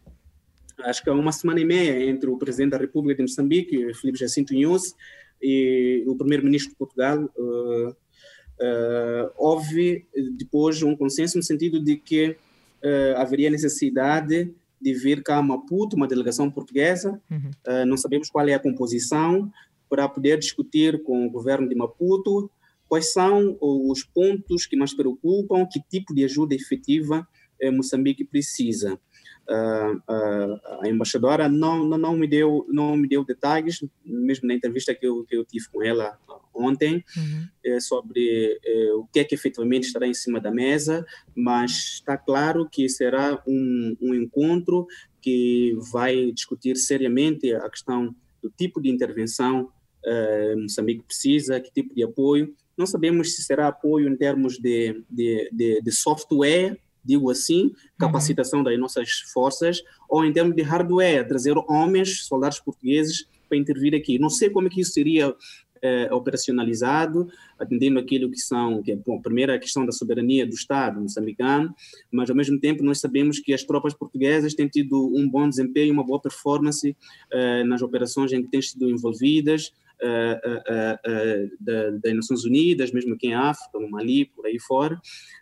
acho 0.79 1.03
que 1.03 1.09
há 1.09 1.13
uma 1.13 1.31
semana 1.31 1.59
e 1.59 1.65
meia, 1.65 2.09
entre 2.09 2.29
o 2.29 2.37
presidente 2.37 2.71
da 2.71 2.77
República 2.77 3.17
de 3.17 3.29
Moçambique, 3.29 3.93
Filipe 3.93 4.17
Jacinto 4.17 4.55
Inhouse, 4.55 4.95
e 5.41 6.03
o 6.07 6.15
primeiro-ministro 6.15 6.71
de 6.71 6.77
Portugal, 6.77 7.29
uh, 7.37 7.89
uh, 7.89 9.31
houve 9.37 10.07
depois 10.35 10.81
um 10.81 10.95
consenso 10.95 11.37
no 11.37 11.43
sentido 11.43 11.83
de 11.83 11.97
que 11.97 12.29
uh, 12.29 13.17
haveria 13.17 13.49
necessidade 13.49 14.51
de 14.79 14.93
vir 14.93 15.21
cá 15.21 15.37
a 15.37 15.43
Maputo, 15.43 15.95
uma 15.95 16.07
delegação 16.07 16.49
portuguesa, 16.51 17.19
uhum. 17.31 17.85
não 17.87 17.97
sabemos 17.97 18.29
qual 18.29 18.47
é 18.47 18.53
a 18.53 18.59
composição, 18.59 19.51
para 19.89 20.07
poder 20.07 20.37
discutir 20.37 21.01
com 21.01 21.25
o 21.25 21.31
governo 21.31 21.67
de 21.67 21.73
Maputo 21.73 22.49
quais 22.87 23.11
são 23.11 23.57
os 23.59 24.03
pontos 24.03 24.65
que 24.65 24.75
mais 24.75 24.93
preocupam, 24.93 25.65
que 25.65 25.81
tipo 25.89 26.13
de 26.13 26.23
ajuda 26.23 26.53
efetiva 26.53 27.27
Moçambique 27.71 28.23
precisa. 28.25 28.99
Uh, 29.49 30.01
a 30.81 30.89
embaixadora 30.89 31.47
não, 31.47 31.85
não, 31.85 31.97
não, 31.97 32.17
me 32.17 32.27
deu 32.27 32.67
não 32.69 32.97
me 32.97 33.07
deu 33.07 33.23
detalhes 33.23 33.81
mesmo 34.03 34.45
na 34.45 34.53
entrevista 34.53 34.93
que 34.93 35.07
eu, 35.07 35.23
que 35.23 35.37
eu 35.37 35.45
tive 35.45 35.69
com 35.69 35.81
ela 35.81 36.19
ontem 36.53 37.01
uhum. 37.15 37.47
é, 37.63 37.79
sobre 37.79 38.59
é, 38.61 38.93
o 38.95 39.05
que 39.05 39.21
é 39.21 39.23
que 39.23 39.33
efetivamente 39.33 39.85
estará 39.85 40.05
em 40.05 40.13
cima 40.13 40.41
da 40.41 40.51
mesa 40.51 41.05
mas 41.33 41.71
está 41.93 42.17
claro 42.17 42.67
que 42.69 42.89
será 42.89 43.41
um, 43.47 43.95
um 44.01 44.13
encontro 44.13 44.85
que 45.21 45.77
vai 45.93 46.29
discutir 46.33 46.75
seriamente 46.75 47.53
a 47.53 47.69
questão 47.69 48.13
do 48.43 48.49
tipo 48.49 48.81
de 48.81 48.89
intervenção 48.89 49.71
uh, 50.05 50.61
Moçambique 50.61 51.05
precisa 51.05 51.57
que 51.61 51.71
tipo 51.71 51.95
de 51.95 52.03
apoio 52.03 52.53
não 52.77 52.85
sabemos 52.85 53.33
se 53.33 53.41
será 53.43 53.69
apoio 53.69 54.09
em 54.09 54.15
termos 54.17 54.59
de, 54.59 55.01
de, 55.09 55.49
de, 55.53 55.81
de 55.81 55.91
software 55.93 56.77
digo 57.07 57.31
assim, 57.31 57.63
uhum. 57.63 57.73
capacitação 57.97 58.61
das 58.61 58.77
nossas 58.77 59.09
forças, 59.33 59.81
ou 60.09 60.25
em 60.25 60.33
termos 60.33 60.55
de 60.55 60.61
hardware, 60.61 61.27
trazer 61.27 61.55
homens, 61.69 62.25
soldados 62.25 62.59
portugueses 62.59 63.25
para 63.47 63.57
intervir 63.57 63.95
aqui. 63.95 64.19
Não 64.19 64.29
sei 64.29 64.49
como 64.49 64.67
é 64.67 64.69
que 64.69 64.81
isso 64.81 64.91
seria 64.91 65.33
é, 65.81 66.13
operacionalizado, 66.13 67.27
atendendo 67.57 67.99
aquilo 67.99 68.29
que 68.29 68.39
são, 68.39 68.81
que 68.81 68.91
é, 68.91 68.95
bom, 68.95 69.21
primeiro 69.21 69.53
a 69.53 69.59
questão 69.59 69.85
da 69.85 69.91
soberania 69.91 70.45
do 70.45 70.53
Estado 70.53 70.99
moçambicano, 70.99 71.73
mas 72.11 72.29
ao 72.29 72.35
mesmo 72.35 72.59
tempo 72.59 72.83
nós 72.83 72.99
sabemos 72.99 73.39
que 73.39 73.53
as 73.53 73.63
tropas 73.63 73.93
portuguesas 73.93 74.53
têm 74.53 74.67
tido 74.67 75.11
um 75.15 75.29
bom 75.29 75.47
desempenho, 75.47 75.93
uma 75.93 76.03
boa 76.03 76.21
performance 76.21 76.95
é, 77.31 77.63
nas 77.63 77.81
operações 77.81 78.31
em 78.33 78.41
que 78.43 78.49
têm 78.49 78.61
sido 78.61 78.89
envolvidas, 78.89 79.71
uh, 80.01 81.49
uh, 81.59 81.99
das 82.01 82.13
Nações 82.13 82.43
Unidas, 82.45 82.91
mesmo 82.91 83.13
aqui 83.13 83.27
em 83.27 83.33
África, 83.33 83.79
no 83.79 83.89
Mali, 83.89 84.25
por 84.25 84.45
aí 84.45 84.59
fora. 84.59 84.99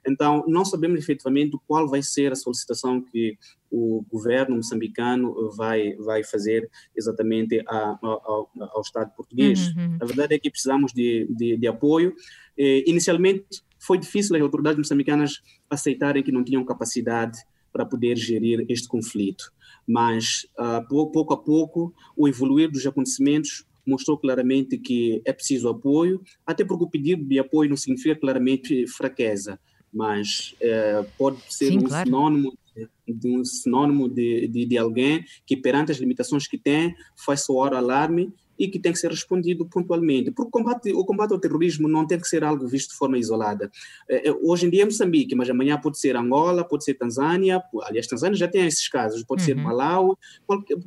Então, 0.08 0.44
não 0.48 0.64
sabemos 0.64 1.00
efetivamente 1.00 1.58
qual 1.68 1.88
vai 1.88 2.02
ser 2.02 2.32
a 2.32 2.36
solicitação 2.36 3.02
que 3.02 3.38
o 3.72 4.06
governo 4.10 4.56
moçambicano 4.56 5.52
vai, 5.52 5.94
vai 5.96 6.24
fazer 6.24 6.70
exatamente 6.96 7.62
a, 7.68 7.98
ao, 8.02 8.50
ao 8.56 8.82
Estado 8.82 9.12
português. 9.16 9.68
Uhum. 9.76 9.98
A 10.02 10.06
verdade 10.06 10.36
é 10.36 10.40
que 10.40 10.50
precisamos 10.50 10.94
de, 10.94 11.28
de, 11.30 11.58
de 11.58 11.68
apoio. 11.68 12.16
inicialmente, 12.58 13.46
foi 13.80 13.98
difícil 13.98 14.36
as 14.36 14.42
autoridades 14.42 14.78
moçambicanas 14.78 15.42
aceitarem 15.70 16.24
que 16.24 16.32
não 16.32 16.44
tinham 16.44 16.64
capacidade 16.64 17.38
para 17.76 17.86
poder 17.86 18.18
gerir 18.18 18.66
este 18.70 18.88
conflito. 18.88 19.52
Mas, 19.86 20.48
uh, 20.58 20.88
pouco 20.88 21.34
a 21.34 21.38
pouco, 21.38 21.94
o 22.16 22.26
evoluir 22.26 22.72
dos 22.72 22.86
acontecimentos 22.88 23.66
mostrou 23.86 24.18
claramente 24.18 24.78
que 24.78 25.22
é 25.26 25.34
preciso 25.34 25.70
apoio, 25.70 26.22
até 26.46 26.64
porque 26.64 26.84
o 26.84 26.90
pedido 26.90 27.24
de 27.24 27.40
apoio 27.40 27.70
não 27.70 27.78
significa 27.78 28.16
claramente 28.16 28.88
fraqueza, 28.88 29.60
mas 29.94 30.56
é, 30.60 31.06
pode 31.18 31.38
ser 31.50 31.68
Sim, 31.68 31.78
um 31.80 31.84
claro. 31.84 32.06
sinônimo 32.06 32.58
de 33.08 33.30
um 33.30 33.46
sinônimo 33.46 34.10
de, 34.10 34.48
de, 34.48 34.66
de, 34.66 34.78
alguém 34.78 35.24
que, 35.46 35.56
perante 35.56 35.92
as 35.92 35.98
limitações 35.98 36.46
que 36.46 36.58
tem, 36.58 36.94
faz 37.26 37.46
soar 37.46 37.74
alarme 37.74 38.34
e 38.58 38.68
que 38.68 38.80
tem 38.80 38.92
que 38.92 39.00
ser 39.00 39.10
respondido 39.10 39.66
pontualmente. 39.66 40.32
Porque 40.32 40.50
o 40.50 40.52
combate, 40.52 40.94
o 40.94 41.06
combate 41.06 41.32
ao 41.32 41.40
terrorismo 41.40 41.88
não 41.88 42.06
tem 42.06 42.20
que 42.20 42.28
ser 42.28 42.44
algo 42.44 42.68
visto 42.68 42.92
de 42.92 42.98
forma 42.98 43.18
isolada. 43.18 43.72
É, 44.10 44.30
é, 44.30 44.32
hoje 44.44 44.66
em 44.68 44.70
dia 44.70 44.84
é 44.84 44.86
Moçambique, 44.86 45.36
mas 45.36 45.50
amanhã 45.50 45.78
pode 45.80 46.00
ser 46.00 46.16
Angola, 46.16 46.64
pode 46.64 46.84
ser 46.84 46.96
Tanzânia, 46.96 47.62
aliás, 47.84 48.08
Tanzânia 48.08 48.38
já 48.38 48.48
tem 48.48 48.66
esses 48.66 48.88
casos, 48.88 49.24
pode 49.24 49.42
uhum. 49.42 49.46
ser 49.46 49.56
Malau, 49.56 50.18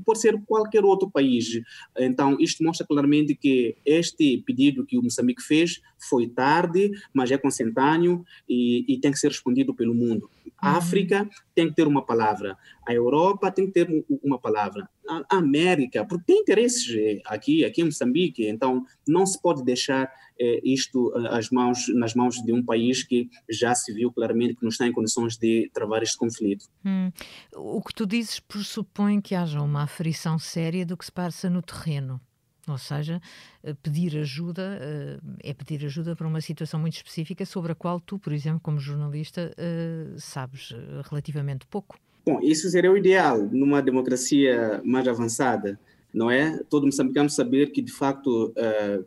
pode 0.04 0.20
ser 0.20 0.40
qualquer 0.46 0.85
outro 0.85 1.11
país. 1.11 1.61
Então, 1.98 2.37
isto 2.40 2.62
mostra 2.62 2.87
claramente 2.87 3.35
que 3.35 3.76
este 3.85 4.42
pedido 4.46 4.85
que 4.85 4.98
o 4.98 5.02
Moçambique 5.02 5.42
fez 5.42 5.81
foi 6.09 6.28
tarde, 6.28 6.90
mas 7.12 7.31
é 7.31 7.38
consentâneo 7.38 8.24
e, 8.48 8.85
e 8.88 8.98
tem 8.98 9.11
que 9.11 9.18
ser 9.18 9.28
respondido 9.28 9.74
pelo 9.74 9.94
mundo. 9.94 10.31
A 10.56 10.72
uhum. 10.72 10.76
África 10.78 11.28
tem 11.54 11.68
que 11.68 11.74
ter 11.74 11.87
uma 11.87 12.04
palavra, 12.04 12.56
a 12.87 12.92
Europa 12.92 13.50
tem 13.50 13.66
que 13.66 13.72
ter 13.72 14.04
uma 14.22 14.38
palavra, 14.38 14.88
a 15.08 15.37
América, 15.37 16.04
porque 16.04 16.24
tem 16.26 16.40
interesses 16.40 16.94
eh, 16.94 17.20
aqui, 17.24 17.64
aqui 17.64 17.80
em 17.80 17.87
Moçambique, 17.87 18.46
então 18.46 18.84
não 19.06 19.26
se 19.26 19.40
pode 19.40 19.64
deixar 19.64 20.11
eh, 20.38 20.61
isto 20.62 21.12
às 21.30 21.46
eh, 21.46 21.48
mãos, 21.54 21.88
nas 21.94 22.14
mãos 22.14 22.37
de 22.37 22.52
um 22.52 22.64
país 22.64 23.02
que 23.02 23.28
já 23.50 23.74
se 23.74 23.92
viu 23.92 24.12
claramente 24.12 24.54
que 24.54 24.62
não 24.62 24.68
está 24.68 24.87
em 24.87 24.92
condições 24.92 25.37
de 25.37 25.70
travar 25.72 26.02
este 26.02 26.16
conflito. 26.16 26.66
Hum. 26.84 27.11
O 27.54 27.82
que 27.82 27.94
tu 27.94 28.06
dizes 28.06 28.38
pressupõe 28.38 29.20
que 29.20 29.34
haja 29.34 29.61
uma 29.61 29.82
aferição 29.82 30.38
séria 30.38 30.84
do 30.84 30.96
que 30.96 31.04
se 31.04 31.12
passa 31.12 31.48
no 31.48 31.62
terreno. 31.62 32.20
Ou 32.68 32.78
seja, 32.78 33.20
eh, 33.62 33.74
pedir 33.83 34.16
ajuda 34.18 34.78
eh, 34.81 35.18
é 35.42 35.54
pedir 35.54 35.85
ajuda 35.85 36.14
para 36.14 36.26
uma 36.26 36.40
situação 36.40 36.78
muito 36.81 36.94
específica 36.94 37.44
sobre 37.44 37.72
a 37.72 37.74
qual 37.74 38.00
tu, 38.00 38.18
por 38.18 38.33
exemplo, 38.33 38.61
como 38.61 38.78
jornalista, 38.78 39.52
eh, 39.57 40.07
sabes 40.16 40.74
relativamente 41.11 41.66
pouco. 41.66 41.98
Bom, 42.24 42.40
isso 42.42 42.68
seria 42.68 42.92
o 42.92 42.96
ideal 42.96 43.42
numa 43.50 43.81
democracia 43.81 44.83
mais 44.85 45.09
avançada, 45.09 45.78
não 46.12 46.31
é? 46.31 46.59
Todo 46.68 46.85
moçambicano 46.85 47.31
saber 47.31 47.70
que, 47.70 47.81
de 47.81 47.92
facto, 47.92 48.52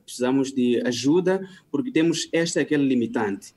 precisamos 0.04 0.52
de 0.52 0.82
ajuda 0.88 1.48
porque 1.70 1.92
temos 1.92 2.28
esta 2.34 2.60
e 2.60 2.64
aquela 2.64 2.84
limitante. 2.84 3.54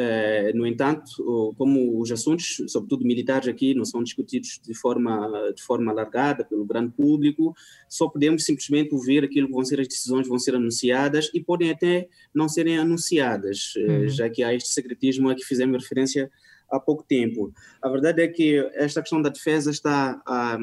Eh, 0.00 0.52
no 0.54 0.64
entanto, 0.64 1.52
como 1.58 2.00
os 2.00 2.12
assuntos, 2.12 2.62
sobretudo 2.68 3.04
militares 3.04 3.48
aqui, 3.48 3.74
não 3.74 3.84
são 3.84 4.00
discutidos 4.00 4.60
de 4.64 4.72
forma, 4.72 5.28
de 5.52 5.60
forma 5.60 5.90
alargada 5.90 6.44
pelo 6.44 6.64
grande 6.64 6.92
público, 6.92 7.52
só 7.88 8.08
podemos 8.08 8.44
simplesmente 8.44 8.94
ouvir 8.94 9.24
aquilo 9.24 9.48
que 9.48 9.52
vão 9.52 9.64
ser 9.64 9.80
as 9.80 9.88
decisões, 9.88 10.28
vão 10.28 10.38
ser 10.38 10.54
anunciadas 10.54 11.28
e 11.34 11.42
podem 11.42 11.70
até 11.70 12.08
não 12.32 12.48
serem 12.48 12.78
anunciadas, 12.78 13.72
eh, 13.76 13.80
uhum. 13.80 14.08
já 14.08 14.30
que 14.30 14.44
há 14.44 14.54
este 14.54 14.68
secretismo 14.68 15.30
a 15.30 15.34
que 15.34 15.44
fizemos 15.44 15.82
referência 15.82 16.30
há 16.70 16.78
pouco 16.78 17.02
tempo. 17.02 17.52
A 17.82 17.88
verdade 17.88 18.22
é 18.22 18.28
que 18.28 18.58
esta 18.74 19.00
questão 19.00 19.22
da 19.22 19.28
defesa 19.28 19.70
está 19.70 20.20
a, 20.26 20.58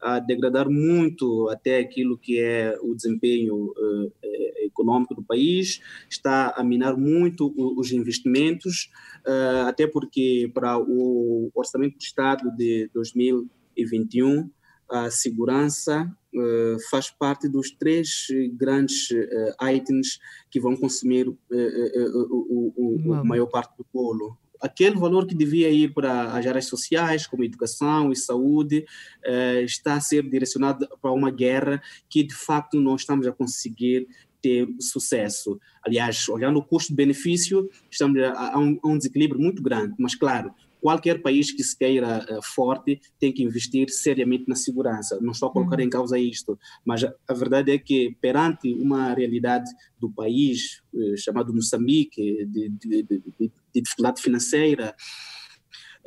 a 0.00 0.18
degradar 0.20 0.68
muito 0.70 1.48
até 1.48 1.78
aquilo 1.78 2.18
que 2.18 2.38
é 2.38 2.76
o 2.82 2.94
desempenho 2.94 3.66
uh, 3.66 4.12
econômico 4.58 5.14
do 5.14 5.22
país, 5.22 5.80
está 6.08 6.54
a 6.56 6.64
minar 6.64 6.96
muito 6.96 7.52
os 7.56 7.92
investimentos, 7.92 8.90
uh, 9.26 9.66
até 9.66 9.86
porque 9.86 10.50
para 10.54 10.78
o 10.78 11.50
orçamento 11.54 11.96
do 11.96 12.02
Estado 12.02 12.50
de 12.56 12.88
2021 12.94 14.50
a 14.90 15.10
segurança 15.10 16.04
uh, 16.34 16.90
faz 16.90 17.10
parte 17.10 17.48
dos 17.48 17.70
três 17.70 18.26
grandes 18.54 19.10
uh, 19.10 19.68
itens 19.72 20.18
que 20.50 20.60
vão 20.60 20.76
consumir 20.76 21.28
uh, 21.28 21.38
a 23.14 23.24
maior 23.24 23.46
parte 23.46 23.76
do 23.78 23.86
bolo 23.92 24.36
aquele 24.60 24.98
valor 24.98 25.26
que 25.26 25.34
devia 25.34 25.70
ir 25.70 25.92
para 25.92 26.32
as 26.32 26.46
áreas 26.46 26.66
sociais, 26.66 27.26
como 27.26 27.44
educação 27.44 28.12
e 28.12 28.16
saúde, 28.16 28.84
eh, 29.24 29.62
está 29.62 29.94
a 29.94 30.00
ser 30.00 30.22
direcionado 30.28 30.86
para 31.00 31.12
uma 31.12 31.30
guerra 31.30 31.82
que 32.08 32.22
de 32.22 32.34
facto 32.34 32.80
não 32.80 32.96
estamos 32.96 33.26
a 33.26 33.32
conseguir 33.32 34.06
ter 34.42 34.68
sucesso. 34.80 35.60
Aliás, 35.84 36.28
olhando 36.28 36.58
o 36.58 36.64
custo-benefício, 36.64 37.68
estamos 37.90 38.20
a, 38.22 38.58
um, 38.58 38.96
desequilíbrio 38.96 39.40
muito 39.40 39.62
grande, 39.62 39.94
mas 39.98 40.14
claro, 40.14 40.54
qualquer 40.80 41.20
país 41.20 41.52
que 41.52 41.62
se 41.62 41.76
queira 41.76 42.26
uh, 42.30 42.42
forte 42.42 43.00
tem 43.18 43.32
que 43.32 43.42
investir 43.42 43.90
seriamente 43.90 44.44
na 44.48 44.56
segurança. 44.56 45.18
Não 45.20 45.32
estou 45.32 45.48
a 45.48 45.52
colocar 45.52 45.76
uhum. 45.76 45.84
em 45.84 45.90
causa 45.90 46.18
isto, 46.18 46.58
mas 46.84 47.04
a, 47.04 47.12
a, 47.28 47.34
verdade 47.34 47.70
é 47.70 47.78
que 47.78 48.16
perante 48.20 48.72
uma 48.74 49.12
realidade 49.12 49.70
do 49.98 50.10
país 50.10 50.82
uh, 50.92 51.16
chamado 51.16 51.54
Moçambique, 51.54 52.46
de, 52.46 52.68
de, 52.70 53.02
de, 53.02 53.22
de 53.38 53.82
dificuldade 53.82 54.22
financeira, 54.22 54.94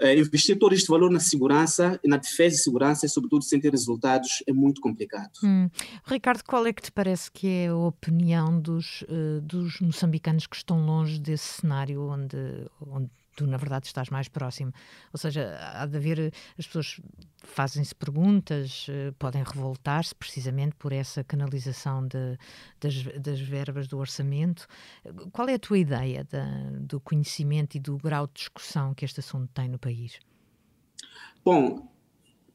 uh, 0.01 0.17
investir 0.17 0.57
todo 0.57 0.73
este 0.73 0.87
valor 0.87 1.11
na 1.11 1.19
segurança, 1.19 1.99
na 2.03 2.17
defesa 2.17 2.55
e 2.55 2.59
segurança, 2.59 3.05
e 3.05 3.09
sobretudo 3.09 3.43
sem 3.43 3.59
ter 3.59 3.71
resultados, 3.71 4.43
é 4.47 4.51
muito 4.51 4.81
complicado. 4.81 5.31
Hum. 5.43 5.69
Ricardo, 6.05 6.43
qual 6.43 6.65
é 6.65 6.73
que 6.73 6.81
te 6.81 6.91
parece 6.91 7.31
que 7.31 7.47
é 7.47 7.67
a 7.67 7.75
opinião 7.75 8.59
dos, 8.59 9.03
dos 9.43 9.79
moçambicanos 9.79 10.47
que 10.47 10.55
estão 10.55 10.85
longe 10.85 11.19
desse 11.19 11.61
cenário 11.61 12.01
onde, 12.01 12.37
onde 12.81 13.09
tu 13.35 13.47
na 13.47 13.57
verdade 13.57 13.87
estás 13.87 14.09
mais 14.09 14.27
próximo. 14.27 14.71
Ou 15.11 15.19
seja, 15.19 15.57
há 15.75 15.85
de 15.85 15.97
haver, 15.97 16.33
as 16.57 16.65
pessoas 16.65 16.99
fazem-se 17.43 17.93
perguntas, 17.93 18.87
eh, 18.89 19.13
podem 19.19 19.43
revoltar-se 19.43 20.15
precisamente 20.15 20.75
por 20.75 20.93
essa 20.93 21.23
canalização 21.23 22.07
de, 22.07 22.37
das, 22.79 23.03
das, 23.19 23.39
verbas 23.39 23.87
do 23.87 23.97
orçamento. 23.97 24.67
Qual 25.31 25.47
é 25.49 25.55
a 25.55 25.59
tua 25.59 25.77
ideia 25.77 26.25
da, 26.29 26.45
do 26.79 26.99
conhecimento 26.99 27.75
e 27.75 27.79
do 27.79 27.97
grau 27.97 28.27
de 28.27 28.33
discussão 28.33 28.93
que 28.93 29.05
este 29.05 29.19
assunto 29.19 29.49
tem 29.53 29.67
no 29.67 29.77
país? 29.77 30.19
Bom, 31.43 31.91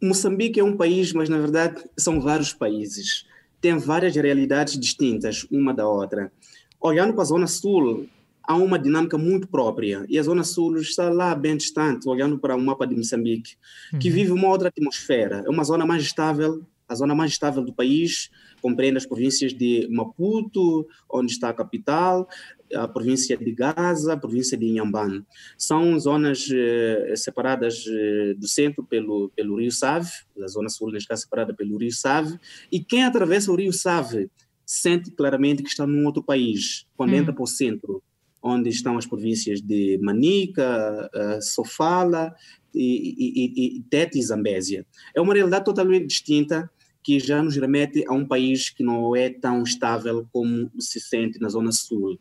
Moçambique 0.00 0.60
é 0.60 0.64
um 0.64 0.76
país, 0.76 1.12
mas 1.12 1.28
na 1.28 1.38
verdade 1.38 1.84
são 1.96 2.20
vários 2.20 2.52
países. 2.52 3.26
Tem 3.60 3.76
várias 3.76 4.14
realidades 4.14 4.78
distintas 4.78 5.46
uma 5.50 5.74
da 5.74 5.86
outra. 5.86 6.32
Olhando 6.80 7.12
para 7.12 7.22
a 7.22 7.26
Zona 7.26 7.46
Sul, 7.46 8.08
há 8.48 8.56
uma 8.56 8.78
dinâmica 8.78 9.18
muito 9.18 9.46
própria. 9.46 10.06
E 10.08 10.18
a 10.18 10.22
Zona 10.22 10.42
Sul 10.42 10.78
está 10.78 11.10
lá 11.10 11.34
bem 11.34 11.54
distante, 11.54 12.08
olhando 12.08 12.38
para 12.38 12.56
o 12.56 12.60
mapa 12.60 12.86
de 12.86 12.96
Moçambique, 12.96 13.56
uhum. 13.92 13.98
que 13.98 14.08
vive 14.08 14.32
uma 14.32 14.48
outra 14.48 14.68
atmosfera. 14.68 15.44
É 15.46 15.50
uma 15.50 15.62
zona 15.62 15.84
mais 15.84 16.02
estável, 16.02 16.64
a 16.88 16.94
zona 16.94 17.14
mais 17.14 17.30
estável 17.30 17.62
do 17.62 17.74
país, 17.74 18.30
compreende 18.62 18.96
as 18.96 19.04
províncias 19.04 19.52
de 19.52 19.86
Maputo, 19.90 20.86
onde 21.10 21.30
está 21.30 21.50
a 21.50 21.52
capital, 21.52 22.26
a 22.74 22.88
província 22.88 23.36
de 23.36 23.52
Gaza, 23.52 24.14
a 24.14 24.16
província 24.16 24.56
de 24.56 24.64
Inhambane. 24.64 25.22
São 25.58 26.00
zonas 26.00 26.48
eh, 26.50 27.12
separadas 27.16 27.84
eh, 27.86 28.32
do 28.32 28.48
centro 28.48 28.82
pelo, 28.82 29.30
pelo 29.36 29.58
rio 29.58 29.70
Save, 29.70 30.08
a 30.42 30.46
zona 30.46 30.70
sul 30.70 30.96
está 30.96 31.14
separada 31.14 31.52
pelo 31.52 31.76
rio 31.76 31.92
Save, 31.92 32.38
e 32.72 32.80
quem 32.80 33.04
atravessa 33.04 33.52
o 33.52 33.54
rio 33.54 33.74
Save 33.74 34.30
sente 34.64 35.10
claramente 35.10 35.62
que 35.62 35.68
está 35.68 35.86
num 35.86 36.06
outro 36.06 36.22
país, 36.22 36.86
quando 36.96 37.12
hum. 37.12 37.16
entra 37.16 37.32
para 37.34 37.44
o 37.44 37.46
centro 37.46 38.02
onde 38.42 38.68
estão 38.70 38.96
as 38.96 39.06
províncias 39.06 39.60
de 39.60 39.98
Manica, 40.00 41.10
uh, 41.14 41.42
Sofala 41.42 42.34
e, 42.74 43.14
e, 43.18 43.78
e 43.78 43.82
Tete 43.84 44.18
e 44.18 44.22
Zambésia. 44.22 44.86
É 45.14 45.20
uma 45.20 45.34
realidade 45.34 45.64
totalmente 45.64 46.06
distinta 46.06 46.70
que 47.02 47.18
já 47.18 47.42
nos 47.42 47.56
remete 47.56 48.04
a 48.06 48.12
um 48.12 48.26
país 48.26 48.70
que 48.70 48.82
não 48.82 49.16
é 49.16 49.30
tão 49.30 49.62
estável 49.62 50.26
como 50.32 50.70
se 50.78 51.00
sente 51.00 51.40
na 51.40 51.48
Zona 51.48 51.72
Sul. 51.72 52.18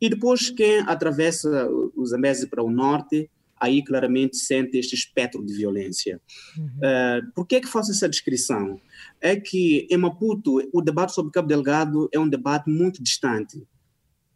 E 0.00 0.08
depois 0.08 0.48
quem 0.50 0.80
atravessa 0.80 1.68
o 1.68 2.06
Zambésia 2.06 2.48
para 2.48 2.62
o 2.62 2.70
norte, 2.70 3.30
aí 3.60 3.84
claramente 3.84 4.38
sente 4.38 4.78
este 4.78 4.94
espectro 4.94 5.44
de 5.44 5.52
violência. 5.52 6.18
Uhum. 6.56 6.64
Uh, 6.64 7.32
por 7.34 7.46
que 7.46 7.56
é 7.56 7.60
que 7.60 7.68
faço 7.68 7.90
essa 7.90 8.08
descrição? 8.08 8.80
É 9.20 9.36
que 9.36 9.86
em 9.90 9.96
Maputo 9.98 10.66
o 10.72 10.80
debate 10.80 11.12
sobre 11.12 11.30
Cabo 11.30 11.46
Delgado 11.46 12.08
é 12.10 12.18
um 12.18 12.28
debate 12.28 12.70
muito 12.70 13.02
distante 13.02 13.62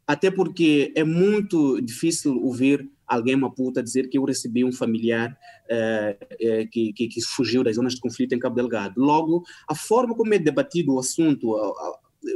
até 0.06 0.30
porque 0.30 0.92
é 0.94 1.04
muito 1.04 1.80
difícil 1.80 2.36
ouvir 2.42 2.88
alguém 3.06 3.36
Maputa 3.36 3.82
dizer 3.82 4.08
que 4.08 4.18
eu 4.18 4.24
recebi 4.24 4.64
um 4.64 4.72
familiar 4.72 5.36
uh, 5.70 6.24
uh, 6.34 6.68
que, 6.70 6.92
que, 6.92 7.08
que, 7.08 7.22
fugiu 7.22 7.62
das 7.62 7.76
zonas 7.76 7.94
de 7.94 8.00
conflito 8.00 8.34
em 8.34 8.38
Cabo 8.38 8.56
Delgado. 8.56 9.00
Logo, 9.00 9.44
a 9.68 9.74
forma 9.74 10.14
como 10.14 10.34
é 10.34 10.38
debatido 10.38 10.94
o 10.94 10.98
assunto 10.98 11.54
uh, 11.54 11.74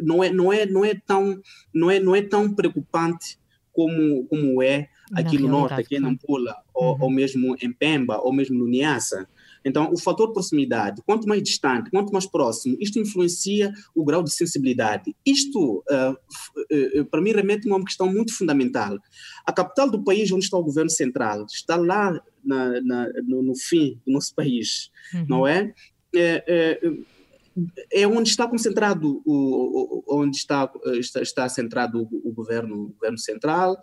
não 0.02 0.22
é 0.22 0.30
não 0.30 0.52
é 0.52 0.66
não 0.66 0.84
é 0.84 0.94
tão 0.94 1.40
não 1.74 1.90
é 1.90 1.98
não 1.98 2.14
é 2.14 2.22
tão 2.22 2.52
preocupante 2.54 3.38
como 3.72 4.26
como 4.26 4.62
é 4.62 4.88
aqui 5.14 5.38
no 5.38 5.48
norte, 5.48 5.80
aqui 5.80 5.96
em 5.96 6.00
Nampula, 6.00 6.50
uhum. 6.74 6.86
ou, 6.86 7.02
ou 7.02 7.10
mesmo 7.10 7.56
em 7.62 7.72
Pemba, 7.72 8.18
ou 8.18 8.32
mesmo 8.32 8.58
no 8.58 8.66
Niassa. 8.66 9.28
Então, 9.64 9.90
o 9.92 9.98
fator 9.98 10.32
proximidade, 10.32 11.02
quanto 11.04 11.26
mais 11.28 11.42
distante, 11.42 11.90
quanto 11.90 12.12
mais 12.12 12.26
próximo, 12.26 12.76
isto 12.80 12.98
influencia 12.98 13.72
o 13.94 14.04
grau 14.04 14.22
de 14.22 14.32
sensibilidade. 14.32 15.14
Isto, 15.24 15.84
uh, 15.90 17.00
uh, 17.00 17.04
para 17.06 17.20
mim, 17.20 17.32
remete 17.32 17.70
a 17.70 17.74
uma 17.74 17.84
questão 17.84 18.10
muito 18.10 18.36
fundamental. 18.36 18.98
A 19.46 19.52
capital 19.52 19.90
do 19.90 20.02
país, 20.02 20.30
onde 20.32 20.44
está 20.44 20.56
o 20.56 20.64
governo 20.64 20.90
central, 20.90 21.44
está 21.46 21.76
lá 21.76 22.20
na, 22.44 22.80
na, 22.80 23.08
no, 23.24 23.42
no, 23.42 23.56
fim 23.56 24.00
do 24.06 24.12
nosso 24.12 24.34
país, 24.34 24.90
uhum. 25.14 25.26
não 25.28 25.46
é? 25.46 25.72
é, 26.14 26.44
é 26.46 26.80
é 27.92 28.06
onde 28.06 28.28
está 28.28 28.46
concentrado 28.46 29.20
o, 29.26 30.04
onde 30.08 30.36
está, 30.36 30.70
está, 30.94 31.20
está 31.20 31.48
centrado 31.48 32.02
o, 32.02 32.28
o 32.28 32.32
governo, 32.32 32.84
o 32.84 32.88
governo 32.90 33.18
central, 33.18 33.76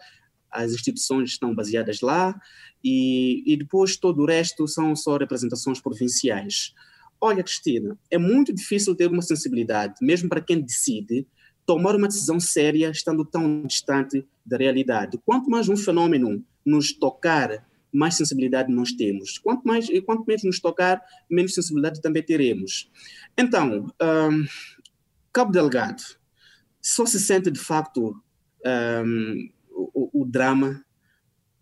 as 0.56 0.72
instituições 0.72 1.32
estão 1.32 1.54
baseadas 1.54 2.02
lá 2.02 2.40
e, 2.84 3.44
e 3.46 3.58
depois 3.58 3.98
todo 3.98 4.22
o 4.22 4.26
resto 4.26 4.68
são 4.68 4.96
só 4.96 5.18
representações 5.18 5.82
provinciais. 5.82 6.74
Olha, 7.20 7.44
Cristina, 7.44 7.98
é 8.10 8.18
muito 8.18 8.54
difícil 8.54 8.96
ter 8.96 9.10
uma 9.10 9.22
sensibilidade, 9.22 9.96
mesmo 10.02 10.30
para 10.30 10.42
quem 10.42 10.62
decide, 10.62 11.28
tomar 11.66 11.96
uma 11.96 12.08
decisão 12.08 12.40
séria 12.40 12.90
estando 12.90 13.26
tão 13.26 13.64
distante 13.64 14.26
da 14.46 14.58
realidade. 14.58 15.20
Quanto 15.26 15.50
mais 15.50 15.68
um 15.68 15.76
fenômeno 15.76 16.44
nos 16.64 16.94
tocar, 16.94 17.66
mais 17.92 18.16
sensibilidade 18.16 18.72
nós 18.72 18.92
temos. 18.92 19.38
Quanto 19.40 19.64
mais 19.64 19.90
e 19.90 20.02
quanto 20.02 20.26
menos 20.26 20.44
nos 20.44 20.60
tocar, 20.60 21.02
menos 21.30 21.54
sensibilidade 21.54 22.02
também 22.02 22.22
teremos. 22.22 22.92
Então, 23.38 23.92
um, 24.02 24.46
Cabo 25.34 25.52
Delgado 25.52 26.04
só 26.82 27.06
se 27.06 27.20
sente 27.20 27.50
de 27.50 27.60
facto 27.60 28.22
um, 29.04 29.50
o, 29.94 30.22
o, 30.22 30.26
drama 30.26 30.84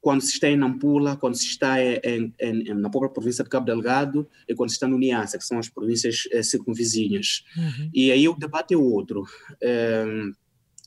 quando 0.02 0.22
se 0.22 0.34
está 0.34 0.50
em 0.50 0.58
Nampula, 0.58 1.16
quando 1.16 1.36
se 1.36 1.46
está 1.46 1.82
em, 1.82 2.34
em, 2.40 2.74
na 2.74 2.90
própria 2.90 3.12
província 3.12 3.44
de 3.44 3.50
Cabo 3.50 3.66
Delgado 3.66 4.28
e 4.48 4.54
quando 4.54 4.70
se 4.70 4.76
está 4.76 4.86
no 4.88 4.98
Niassa, 4.98 5.38
que 5.38 5.46
são 5.46 5.58
as 5.58 5.70
províncias 5.70 6.28
eh, 6.32 6.44
circunvizinhas. 6.44 7.46
Uhum. 7.56 7.90
E 7.94 8.12
aí 8.12 8.28
o 8.28 8.36
debate 8.36 8.74
é 8.74 8.78
outro. 8.78 9.24
Um, 10.06 10.34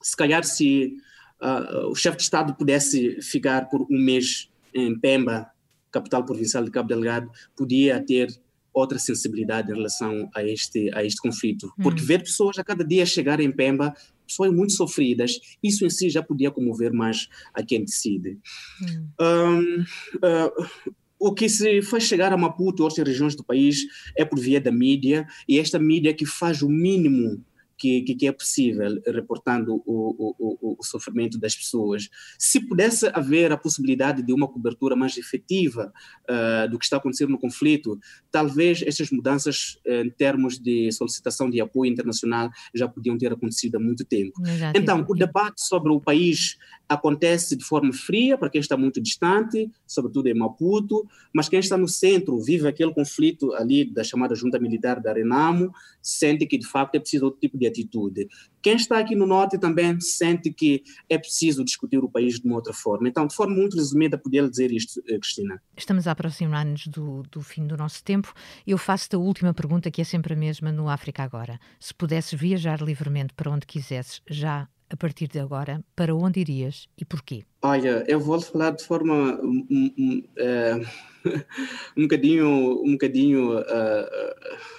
se 0.02 0.14
calhar 0.14 0.44
se 0.44 0.98
uh, 1.40 1.88
o 1.88 1.94
chefe 1.94 2.18
de 2.18 2.24
Estado 2.24 2.54
pudesse 2.54 3.22
ficar 3.22 3.70
por 3.70 3.82
um 3.90 3.98
mês 3.98 4.50
em 4.74 4.98
Pemba, 4.98 5.50
capital 5.90 6.24
provincial 6.24 6.62
de 6.62 6.70
Cabo 6.70 6.88
Delgado, 6.88 7.30
podia 7.56 7.98
ter 8.04 8.28
outra 8.72 8.98
sensibilidade 8.98 9.72
em 9.72 9.74
relação 9.74 10.28
a 10.34 10.44
este, 10.44 10.94
a 10.94 11.02
este 11.02 11.22
conflito. 11.22 11.72
Porque 11.82 12.02
hum. 12.02 12.06
ver 12.06 12.22
pessoas 12.22 12.58
a 12.58 12.64
cada 12.64 12.84
dia 12.84 13.06
chegar 13.06 13.40
em 13.40 13.50
Pemba, 13.50 13.94
pessoas 14.26 14.52
muito 14.52 14.72
sofridas, 14.72 15.38
isso 15.62 15.84
em 15.84 15.90
si 15.90 16.10
já 16.10 16.22
podia 16.22 16.50
comover 16.50 16.92
mais 16.92 17.28
a 17.54 17.62
quem 17.62 17.84
decide. 17.84 18.38
Hum. 18.82 19.08
Um, 19.20 19.80
uh, 20.16 20.96
o 21.18 21.32
que 21.32 21.48
se 21.48 21.82
faz 21.82 22.04
chegar 22.04 22.32
a 22.32 22.36
Maputo 22.36 22.82
e 22.82 22.84
outras 22.84 23.06
regiões 23.06 23.34
do 23.34 23.44
país 23.44 23.84
é 24.16 24.24
por 24.24 24.38
via 24.38 24.60
da 24.60 24.70
mídia, 24.70 25.26
e 25.48 25.58
esta 25.58 25.78
mídia 25.78 26.12
que 26.12 26.26
faz 26.26 26.62
o 26.62 26.68
mínimo 26.68 27.42
que, 27.76 28.02
que, 28.02 28.14
que 28.14 28.26
é 28.26 28.32
possível, 28.32 29.00
reportando 29.06 29.82
o, 29.86 30.34
o, 30.38 30.76
o, 30.78 30.84
sofrimento 30.84 31.38
das 31.38 31.54
pessoas. 31.54 32.08
Se 32.38 32.60
pudesse 32.60 33.06
haver 33.12 33.52
a 33.52 33.56
possibilidade 33.56 34.22
de 34.22 34.32
uma 34.32 34.48
cobertura 34.48 34.96
mais 34.96 35.16
efetiva 35.16 35.92
uh, 36.28 36.70
do 36.70 36.78
que 36.78 36.84
está 36.84 36.96
acontecendo 36.96 37.30
no 37.30 37.38
conflito, 37.38 37.98
talvez 38.30 38.82
estas 38.82 39.10
mudanças 39.10 39.78
uh, 39.86 40.06
em 40.06 40.10
termos 40.10 40.58
de 40.58 40.90
solicitação 40.92 41.50
de 41.50 41.60
apoio 41.60 41.90
internacional 41.90 42.50
já 42.74 42.88
podiam 42.88 43.18
ter 43.18 43.32
acontecido 43.32 43.76
há 43.76 43.80
muito 43.80 44.04
tempo. 44.04 44.32
Exato, 44.46 44.78
então, 44.78 45.04
o 45.08 45.14
debate 45.14 45.60
sobre 45.60 45.92
o 45.92 46.00
país 46.00 46.56
acontece 46.88 47.56
de 47.56 47.64
forma 47.64 47.92
fria 47.92 48.38
para 48.38 48.50
quem 48.50 48.60
está 48.60 48.76
muito 48.76 49.00
distante, 49.00 49.70
sobretudo 49.86 50.28
em 50.28 50.34
Maputo, 50.34 51.06
mas 51.32 51.48
quem 51.48 51.58
está 51.58 51.76
no 51.76 51.88
centro, 51.88 52.40
vive 52.40 52.68
aquele 52.68 52.92
conflito 52.92 53.52
ali 53.54 53.84
da 53.84 54.04
chamada 54.04 54.34
junta 54.34 54.58
militar 54.58 55.00
da 55.00 55.12
Renamo, 55.12 55.72
sente 56.00 56.46
que 56.46 56.58
de 56.58 56.66
facto 56.66 56.94
é 56.94 57.00
preciso 57.00 57.26
outro 57.26 57.40
tipo 57.40 57.58
de 57.58 57.66
atitude. 57.66 58.28
Quem 58.62 58.76
está 58.76 58.98
aqui 58.98 59.14
no 59.14 59.26
norte 59.26 59.58
também 59.58 60.00
sente 60.00 60.52
que 60.52 60.82
é 61.08 61.18
preciso 61.18 61.64
discutir 61.64 61.98
o 61.98 62.08
país 62.08 62.40
de 62.40 62.46
uma 62.46 62.56
outra 62.56 62.72
forma. 62.72 63.08
Então, 63.08 63.26
de 63.26 63.34
forma 63.34 63.54
muito 63.54 63.76
resumida, 63.76 64.18
podia 64.18 64.48
dizer 64.48 64.72
isto, 64.72 65.00
eh, 65.08 65.18
Cristina. 65.18 65.62
Estamos 65.76 66.06
a 66.08 66.12
aproximar-nos 66.12 66.86
do, 66.88 67.22
do 67.30 67.40
fim 67.42 67.66
do 67.66 67.76
nosso 67.76 68.02
tempo. 68.02 68.32
Eu 68.66 68.76
faço-te 68.76 69.14
a 69.14 69.18
última 69.18 69.54
pergunta, 69.54 69.90
que 69.90 70.00
é 70.00 70.04
sempre 70.04 70.34
a 70.34 70.36
mesma 70.36 70.72
no 70.72 70.88
África 70.88 71.22
Agora. 71.22 71.60
Se 71.78 71.94
pudesses 71.94 72.38
viajar 72.38 72.82
livremente 72.82 73.34
para 73.34 73.50
onde 73.50 73.66
quisesses, 73.66 74.20
já 74.28 74.68
a 74.88 74.96
partir 74.96 75.28
de 75.28 75.38
agora, 75.38 75.84
para 75.94 76.14
onde 76.14 76.40
irias 76.40 76.88
e 76.96 77.04
porquê? 77.04 77.44
Olha, 77.62 78.04
eu 78.06 78.20
vou 78.20 78.40
falar 78.40 78.70
de 78.70 78.84
forma 78.84 79.38
um, 79.42 79.66
um, 79.70 79.94
um, 79.98 80.18
uh, 80.38 80.86
um 81.96 82.02
bocadinho, 82.02 82.82
um 82.84 82.92
bocadinho 82.92 83.58
uh, 83.58 84.06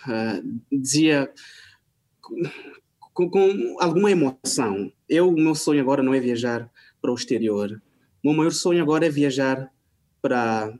uh, 0.07 0.59
dizia 0.71 1.31
com, 3.13 3.29
com, 3.29 3.75
alguma 3.79 4.11
emoção. 4.11 4.91
Eu, 5.09 5.29
o 5.29 5.39
meu 5.39 5.55
sonho 5.55 5.81
agora 5.81 6.03
não 6.03 6.13
é 6.13 6.19
viajar 6.19 6.69
para 7.01 7.11
o 7.11 7.15
exterior. 7.15 7.81
O 8.23 8.29
meu 8.29 8.37
maior 8.37 8.51
sonho 8.51 8.81
agora 8.81 9.05
é 9.05 9.09
viajar 9.09 9.71
para 10.21 10.73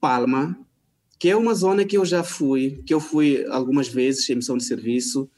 Palma, 0.00 0.58
que 1.18 1.28
é 1.28 1.36
uma 1.36 1.54
zona 1.54 1.84
que 1.84 1.96
eu 1.96 2.04
já 2.04 2.22
fui, 2.22 2.82
que 2.86 2.94
eu 2.94 3.00
fui 3.00 3.44
algumas 3.46 3.88
vezes 3.88 4.28
em 4.30 4.36
missão 4.36 4.56
de 4.56 4.64
serviço, 4.64 5.28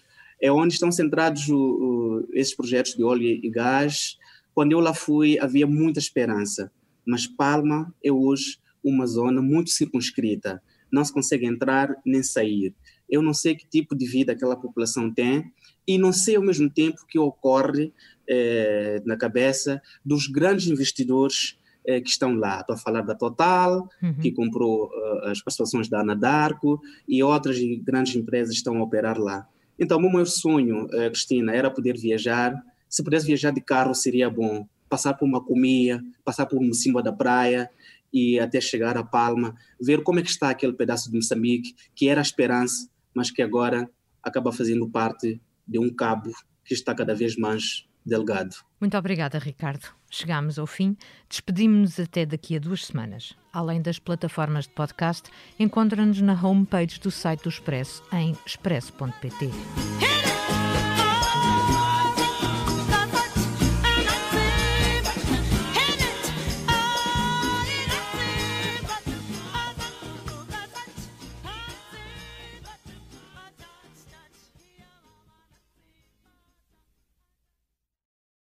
é 0.40 0.50
onde 0.50 0.74
estão 0.74 0.90
centrados 0.90 1.48
o, 1.48 1.56
o, 1.56 2.28
esses 2.32 2.54
projetos 2.54 2.94
de 2.94 3.02
óleo 3.02 3.26
e 3.26 3.50
gás. 3.50 4.16
Quando 4.54 4.72
eu 4.72 4.80
lá 4.80 4.94
fui, 4.94 5.38
havia 5.38 5.66
muita 5.66 5.98
esperança, 5.98 6.72
mas 7.06 7.26
Palma 7.26 7.94
é 8.04 8.10
hoje 8.10 8.58
uma 8.82 9.06
zona 9.06 9.42
muito 9.42 9.70
circunscrita. 9.70 10.62
Não 10.90 11.04
se 11.04 11.12
consegue 11.12 11.46
entrar 11.46 11.94
nem 12.04 12.22
sair. 12.22 12.74
Eu 13.08 13.22
não 13.22 13.34
sei 13.34 13.54
que 13.54 13.68
tipo 13.68 13.94
de 13.94 14.06
vida 14.06 14.32
aquela 14.32 14.56
população 14.56 15.12
tem 15.12 15.52
e 15.86 15.98
não 15.98 16.12
sei 16.12 16.36
ao 16.36 16.42
mesmo 16.42 16.70
tempo 16.70 17.02
o 17.02 17.06
que 17.06 17.18
ocorre 17.18 17.92
eh, 18.28 19.02
na 19.04 19.16
cabeça 19.16 19.82
dos 20.04 20.26
grandes 20.26 20.68
investidores 20.68 21.58
eh, 21.84 22.00
que 22.00 22.08
estão 22.08 22.34
lá. 22.34 22.60
Estou 22.60 22.74
a 22.74 22.78
falar 22.78 23.02
da 23.02 23.14
Total, 23.14 23.88
uhum. 24.02 24.14
que 24.20 24.30
comprou 24.30 24.86
uh, 24.86 25.28
as 25.28 25.40
participações 25.40 25.88
da 25.88 26.00
Anadarko 26.00 26.80
e 27.08 27.22
outras 27.22 27.58
grandes 27.82 28.14
empresas 28.14 28.54
estão 28.54 28.76
a 28.78 28.82
operar 28.82 29.18
lá. 29.18 29.48
Então, 29.80 29.98
o 29.98 30.12
meu 30.12 30.26
sonho, 30.26 30.84
uh, 30.84 31.10
Cristina, 31.10 31.54
era 31.54 31.70
poder 31.70 31.96
viajar. 31.96 32.54
Se 32.86 33.02
pudesse 33.02 33.26
viajar 33.26 33.50
de 33.50 33.62
carro, 33.62 33.94
seria 33.94 34.28
bom. 34.28 34.68
Passar 34.90 35.14
por 35.14 35.24
uma 35.24 35.42
comia, 35.42 36.02
passar 36.22 36.44
por 36.44 36.62
cima 36.74 37.02
da 37.02 37.12
praia 37.12 37.70
e 38.12 38.38
até 38.38 38.60
chegar 38.60 38.98
a 38.98 39.04
Palma, 39.04 39.54
ver 39.80 40.02
como 40.02 40.18
é 40.18 40.22
que 40.22 40.28
está 40.28 40.50
aquele 40.50 40.72
pedaço 40.72 41.10
de 41.10 41.16
Moçambique, 41.16 41.74
que 41.94 42.08
era 42.08 42.20
a 42.20 42.22
esperança, 42.22 42.90
mas 43.14 43.30
que 43.30 43.40
agora 43.40 43.88
acaba 44.22 44.52
fazendo 44.52 44.88
parte 44.90 45.40
de 45.66 45.78
um 45.78 45.88
cabo 45.88 46.30
que 46.64 46.74
está 46.74 46.94
cada 46.94 47.14
vez 47.14 47.36
mais 47.36 47.86
delgado. 48.04 48.56
Muito 48.80 48.98
obrigada, 48.98 49.38
Ricardo. 49.38 49.86
Chegámos 50.10 50.58
ao 50.58 50.66
fim. 50.66 50.96
Despedimos-nos 51.28 52.00
até 52.00 52.26
daqui 52.26 52.56
a 52.56 52.58
duas 52.58 52.86
semanas. 52.86 53.34
Além 53.52 53.80
das 53.80 53.98
plataformas 53.98 54.66
de 54.66 54.74
podcast, 54.74 55.30
encontra-nos 55.58 56.20
na 56.20 56.34
homepage 56.34 56.98
do 57.00 57.10
site 57.10 57.44
do 57.44 57.48
Expresso 57.48 58.02
em 58.12 58.36
expresso.pt. 58.44 60.09